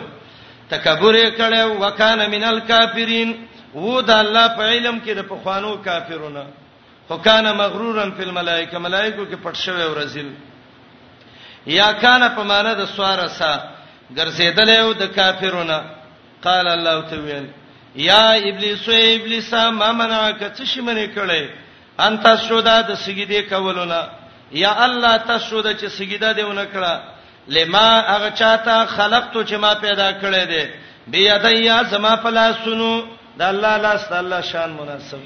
[0.74, 3.32] تکبر کړو وکانه منل کافرین
[3.74, 6.44] و د الله په علم کې د پخوانو کافرونه
[7.14, 10.32] وکانه مغرورن فی الملائکه ملائکه کې پټ شوی ورزل
[11.78, 13.56] یا کان په معنا د سوارسا
[14.16, 15.78] ګرځیدل یو د کافرونه
[16.46, 17.50] قال الله تعالی
[17.96, 21.42] یا ابلیس ای ابلیس ما منعک څه شي منې کړې
[21.98, 24.00] انت شودا د سګیدې کولونه
[24.52, 26.94] یا الله تاسو د چې سګیدا دیونه کړه
[27.56, 30.64] لما هغه چاته خلقتو چې ما پیدا کړې دي
[31.08, 33.04] بيدیا زما فلاسونو
[33.38, 35.18] د الله لاس الله شان مناسب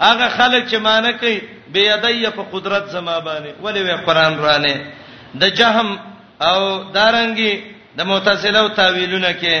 [0.00, 1.40] هغه خلق چې مانه کوي
[1.72, 4.92] بيدیا په قدرت زما باندې ولې وې قران رانه
[5.34, 5.98] د جهم
[6.40, 9.56] او دارنګي د معتزله او تاویلونه کې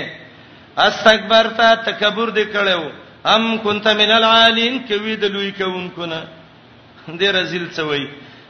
[0.86, 2.82] استکبرتا تکبر دې کړو
[3.34, 6.20] ام كنت من العالین کوي د لوی کوونکو نه
[7.08, 8.04] دې رزل څوي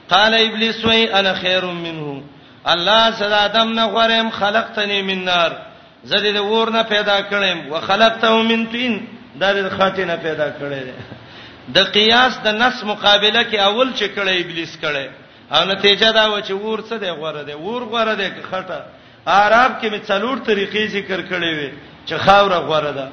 [0.08, 2.22] قال ابلیس وای انا خیر منه
[2.72, 5.50] الله زدا ادم نه غوړم خلقتنی من نار
[6.10, 8.94] زدی د ور نه پیدا کړم وخلقته من طین
[9.40, 10.86] د خاتینه پیدا کړی
[11.76, 15.08] د قیاس د نفس مقابله کې اول چې کړه ابلیس کړي
[15.54, 18.80] او نتیجه دا و چې ور څه دی غوړه دی ور غوړه دی خټه
[19.36, 21.70] عرب کې می څلور طریقې ذکر کړې وي
[22.06, 23.06] چې خاوره غوړه ده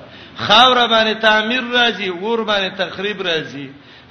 [0.47, 3.67] خاوره باندې تعمیر راځي ور باندې تخریب راځي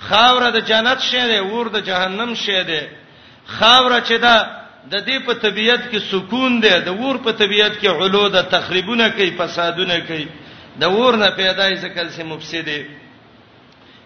[0.09, 2.89] خاوره د جنت شې ده ور د جهنم شې ده
[3.59, 4.37] خاوره چې ده
[4.93, 9.09] د دې په طبیعت کې سکون ده د ور په طبیعت کې علو ده تخریبونه
[9.17, 10.27] کوي فسادونه کوي
[10.81, 12.81] د ور نه پیدای ځکه چې مفسد دي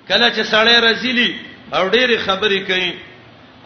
[0.09, 1.31] کله چې سړی رزيلي
[1.77, 2.93] او ډېری خبرې کوي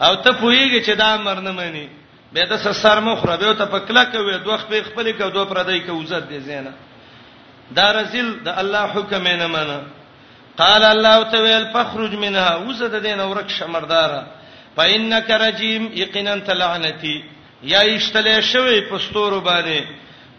[0.05, 1.87] او ته پوهیږي چې دا امر نه مانی
[2.33, 5.79] به د سر مخ را به ته پکلا کوي دوه خپل خپل کو دوه پردای
[5.87, 6.73] کو عزت دی زینه
[7.77, 9.79] دا رزل د الله حکم نه منه
[10.57, 14.11] قال الله تعالی فخرج منها وزد دین اورک شمردار
[14.77, 17.23] فإنك رجيم یقینا تلعنتی
[17.63, 19.83] یا اشتلې شوی پستور باندې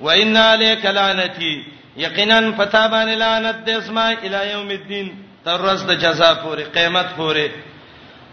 [0.01, 1.55] و ان علیک لعنتی
[1.97, 5.09] یقینا پتا باندې لعنت د اسما الی یوم الدین
[5.45, 7.51] تر ورځ د جزا پورې قیامت پورې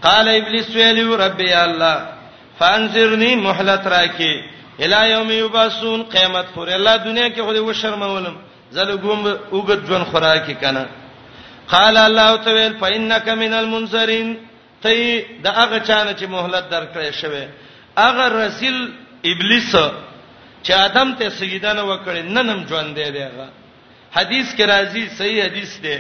[0.04, 2.21] قال ابلیس ویلی رب یا الله
[2.60, 4.34] فانذرنی مهلت راکی
[4.80, 8.36] الی یوم یبعثون قیامت پر الله دنیا کې خو دې و شرمولم
[8.76, 9.20] زله ګوم
[9.52, 10.86] وګد ژوند خوراکی کنه
[11.74, 14.38] قال الله تعالی فإنك من المنذرین
[14.84, 17.48] ته د هغه چانه چې مهلت درکړې شوه
[17.98, 18.78] هغه رسول
[19.34, 19.72] ابلیس
[20.64, 23.48] چې ادم ته سجده نه وکړي ننم ژوند دی دیغه
[24.16, 25.98] حدیث کې راځي صحیح حدیث دی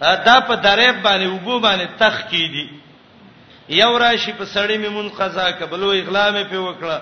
[0.00, 2.66] دا په دریب باندې وګو باندې تخ کی دي
[3.68, 6.98] یو راشي په سړی می مون قضا کبلو اغلام په وکړه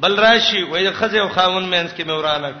[0.00, 2.52] بل راشي وای خزه او خاون مینس کې مورانه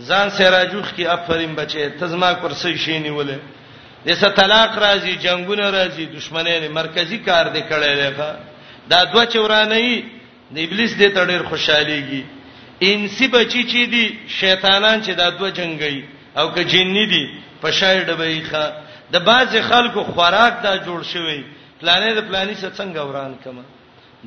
[0.00, 3.38] ځان سراجوخ کې افرین بچي تزما کرسي شینی ولې
[4.06, 8.38] دسه طلاق راځي جنگونه راځي دشمنانه مرکزی کار دې کړي لغه
[8.90, 9.74] دا دوه چورانه
[10.50, 12.22] دی ابلیس دې تړیر خوشاليږي
[12.82, 16.04] انسی بچی چې دي شیطانان چې دا دوه جنگي
[16.36, 17.24] او که جننی دي
[17.62, 18.72] په شای ډبېخه
[19.12, 21.42] د باز خلکو خوراک دا جوړ شوی
[21.80, 23.62] پلانې د پلانې څخه څنګه وران کما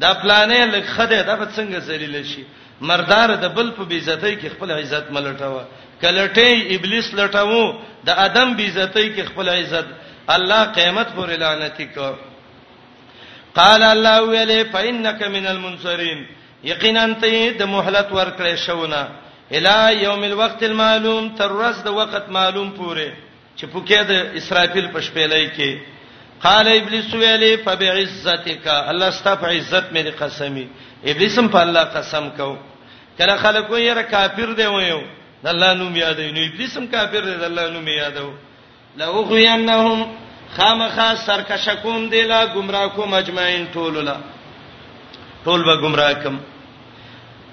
[0.02, 2.44] دا پلانې لخده دا څنګه ذلیل شي
[2.90, 5.64] مردار د بل په بیزتۍ کې خپل عزت ملټاوه
[6.02, 7.66] کلټې ابلیس لټاوو
[8.08, 9.88] د ادم بیزتۍ کې خپل عزت
[10.36, 12.12] الله قیامت پر لعنت کو
[13.60, 16.20] قال الله ویله فإنك من المنصرين
[16.72, 17.26] یقینا انت
[17.60, 19.04] د مهلت ورکړې شونه
[19.58, 23.10] الی یوم الوقت المعلوم تر ورځ د وخت معلوم پوره
[23.58, 25.72] چې پوکې د اسرافیل پښپېلې کې
[26.44, 30.66] قال ابلیس ویلی فبعزتک الله استف عزت مې قسمی
[31.12, 32.58] ابلیسم په الله قسم کو
[33.18, 35.02] کله خلکو یې را کافر دی وایو
[35.44, 38.32] د الله نوم یادوي نو ابلیسم کافر دی د الله نوم یادو
[38.98, 40.06] لو غوینهم
[40.58, 44.16] خامخا سرکشکون دی لا گمراه کو مجمعین ټوللا
[45.46, 46.40] ټول به گمراه کم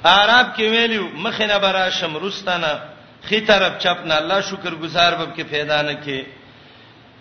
[0.05, 2.73] عرب کې ویلو مخینه برا شمرستانه
[3.29, 6.38] خې طرف چپ نه الله شکر گزار به کې پیدا نه کې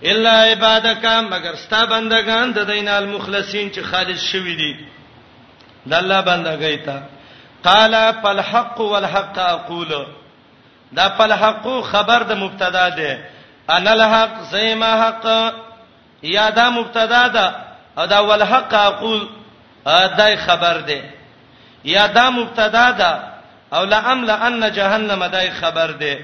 [0.04, 4.74] الا عبادک مگر ستا بندگان د دینه المخلصین چې خالص شوی دي
[5.88, 7.02] د الله بندګی ته
[7.64, 10.06] قال فالحق والحق اقول
[10.96, 13.26] دا فالحق خبر د مبتدا ده
[13.70, 15.26] انا الحق زیما حق
[16.24, 17.56] یا دا مبتدا ده
[17.98, 19.28] او دا والحق اقول
[20.18, 21.04] دای خبر ده
[21.84, 23.20] یا دا مبتدا ده
[23.74, 26.16] او لعمل ان جهنم دای خبر ده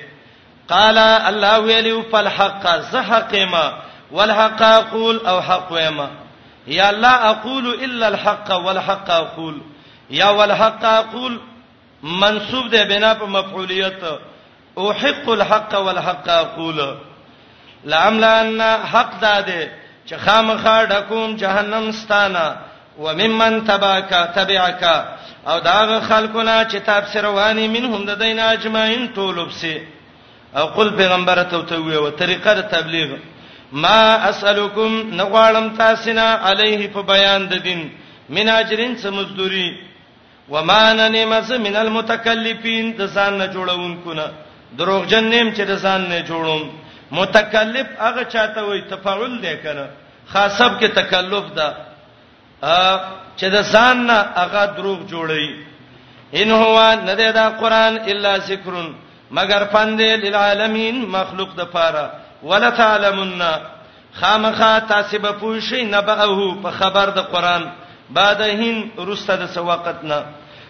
[0.70, 3.74] قال الله ویلو فالحق زحق ما
[4.12, 6.10] والحق اقول او حق وما
[6.68, 9.62] یا لا اقول الا الحق والحق اقول
[10.10, 11.40] یا والحق اقول
[12.04, 14.04] منصوب ده بنا په مفعولیت
[14.78, 16.96] او حق الحق والحق اقول
[17.86, 19.72] لعملا ان حق ده
[20.10, 22.56] چې خامخا ډکوم جهنم ستانه
[23.00, 25.06] وممن تباکا تبعکا
[25.48, 29.80] او دا خلقنا چې تاب سروانی منهم د دین اجمعین طولبسی
[30.58, 33.10] او قل پیغمبر ته ته ویو طریقه د تبلیغ
[33.72, 37.88] ما اسالکم نغوالم تاسنا علیه په بیان د دین
[38.36, 39.70] من اجرین سمزدوری
[40.50, 44.28] وما ننمس من المتکلفین د ځان نه جوړونکو نه
[44.78, 46.70] دروغجن نیم چې د ځان نه جوړوم
[47.22, 49.86] متکلف هغه چاته وي تفاعل دی کنه
[50.34, 51.68] خاصب کې تکلف ده
[53.38, 55.56] چې د ځان نه هغه دروغ جوړي
[56.34, 58.94] ان هو نه دا قران الا ذکرن
[59.34, 62.10] مگر پند للعالمین مخلوق د پاره
[62.44, 63.52] ولا تعلمنا
[64.22, 66.16] خامخا تاسو به پوښی نه به
[66.64, 67.72] په خبر د قران
[68.10, 70.24] بعد هین رسته د سواقتنا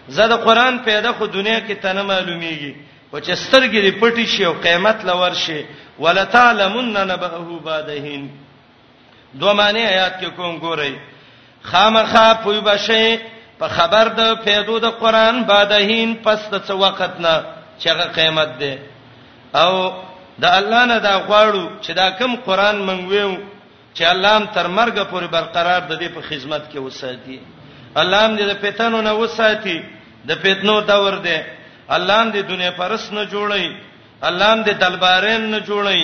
[0.08, 2.72] زه د قران پیدا خو دنیا کې تنه معلومیږي
[3.12, 5.64] او چې سترګې پټی شي او قیامت لور شي
[5.98, 8.30] ولا تعلمنا نبأه بعد هین
[9.34, 10.92] دوه معنی آیات کې کوم ګورئ
[11.62, 13.18] خامخا پوی بشه
[13.58, 17.36] په خبر د پیدو د قران بعد هین پس د څه وخت نه
[17.78, 18.72] چې هغه قیامت ده
[19.62, 19.72] او
[20.42, 23.38] د الله نه دا غواړو چې دا کم قران منغوي
[23.96, 27.38] چې الله هم تر مرګ پورې برقرار د دې په خدمت کې وساتي
[28.00, 29.78] الله هم دې د پیتانو نه وساتي
[30.28, 31.46] د پیتنو دور ده
[31.96, 33.66] الله هم دې دنیا پرس نه جوړي
[34.28, 36.00] الله هم دې دلبارین نه جوړي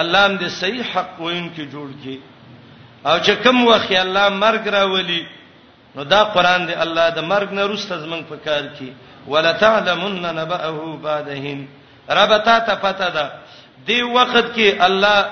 [0.00, 2.16] الله هم دې صحیح حق وین کې جوړ کړي
[3.06, 5.24] او چې کوم وخت الله مرګ راولي
[5.94, 8.88] نو دا قران دی الله د مرګ نه روسته زمنګ په کار کې
[9.28, 11.58] ولتعلمن نبأه بعدهم
[12.10, 13.30] رب تا ته پته ده
[13.86, 15.26] دی وخت کې الله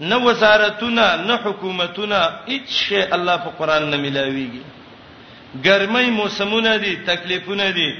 [0.00, 4.62] نه وزارتونه نه حکومتونه هیڅ شی الله په قران نه ملاويږي
[5.66, 7.90] ګرمۍ موسمونه دي تکلیفونه دي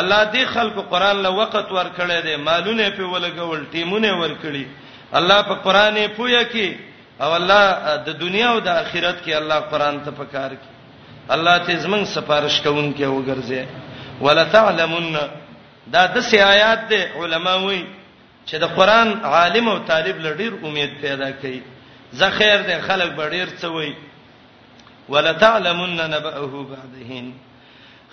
[0.00, 4.64] الله دې خلکو قران له وخت ورکړی دی مالونه په ولګول ټیمونه ورکړي
[5.12, 6.68] الله په قران یې پویا کې
[7.20, 7.66] او الله
[8.06, 10.70] د دنیا او د آخرت کې الله قران ته پکار کې
[11.34, 13.62] الله ته زمنګ سفارش کوونکې وګرځي
[14.20, 15.16] ولتعلمن
[15.92, 17.82] دا د سې آیات دی علما وایي
[18.46, 21.58] چې د قران عالم او طالب لډیر امید پیدا کړي
[22.20, 23.94] زه خیر دی خلک بډیر څه وایي
[25.12, 27.30] ولتعلمن نبأه بعدهن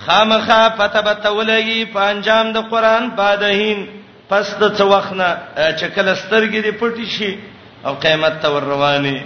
[0.06, 3.86] خامخا فتبتولئی پنجام د قران بعدهن
[4.30, 7.38] پس د څه وخت نه چې کله سترګې دې پټی شي
[7.86, 9.18] او قیامت ته رواني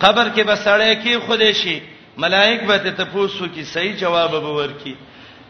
[0.00, 1.80] قبر کې بسړې کې خوده شي
[2.24, 4.94] ملائک به ته تاسو کې صحیح جواب به ورکړي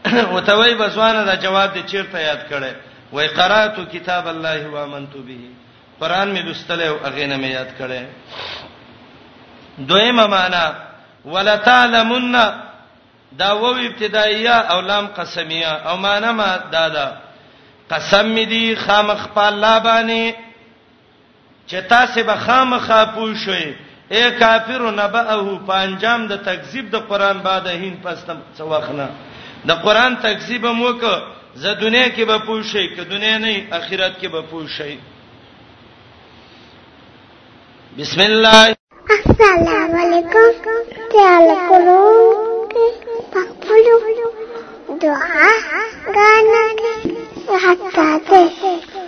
[0.07, 2.73] وتوي بسوانه دا جواب دې چیرته یاد کړي
[3.11, 5.37] وای قراتو کتاب الله و امنت به
[5.99, 8.03] قران می لستل او اغه نه یاد کړي
[9.87, 10.73] دویمه معنا
[11.25, 12.35] ولا تعلمن
[13.31, 17.15] دا و ابتدائیه او لام قسمیه او معنا ما دادا
[17.91, 20.35] قسم می دی خامخ په الله باندې
[21.71, 23.73] چتا سه به خامخ پوه شئ
[24.11, 29.09] اے کافر نبأه پنجم د تکذیب د قران بعد هین پستم څوخنه
[29.67, 31.01] د قران تکذیب موک
[31.61, 34.93] زه دنیا کې به پوه شي ک دنیا نه اخرت کې به پوه شي
[37.97, 38.75] بسم الله
[39.17, 40.49] السلام علیکم
[41.13, 41.87] تعال کوم
[43.31, 43.87] په خپل
[44.97, 45.51] دعا
[46.15, 48.99] غانکه حتا ته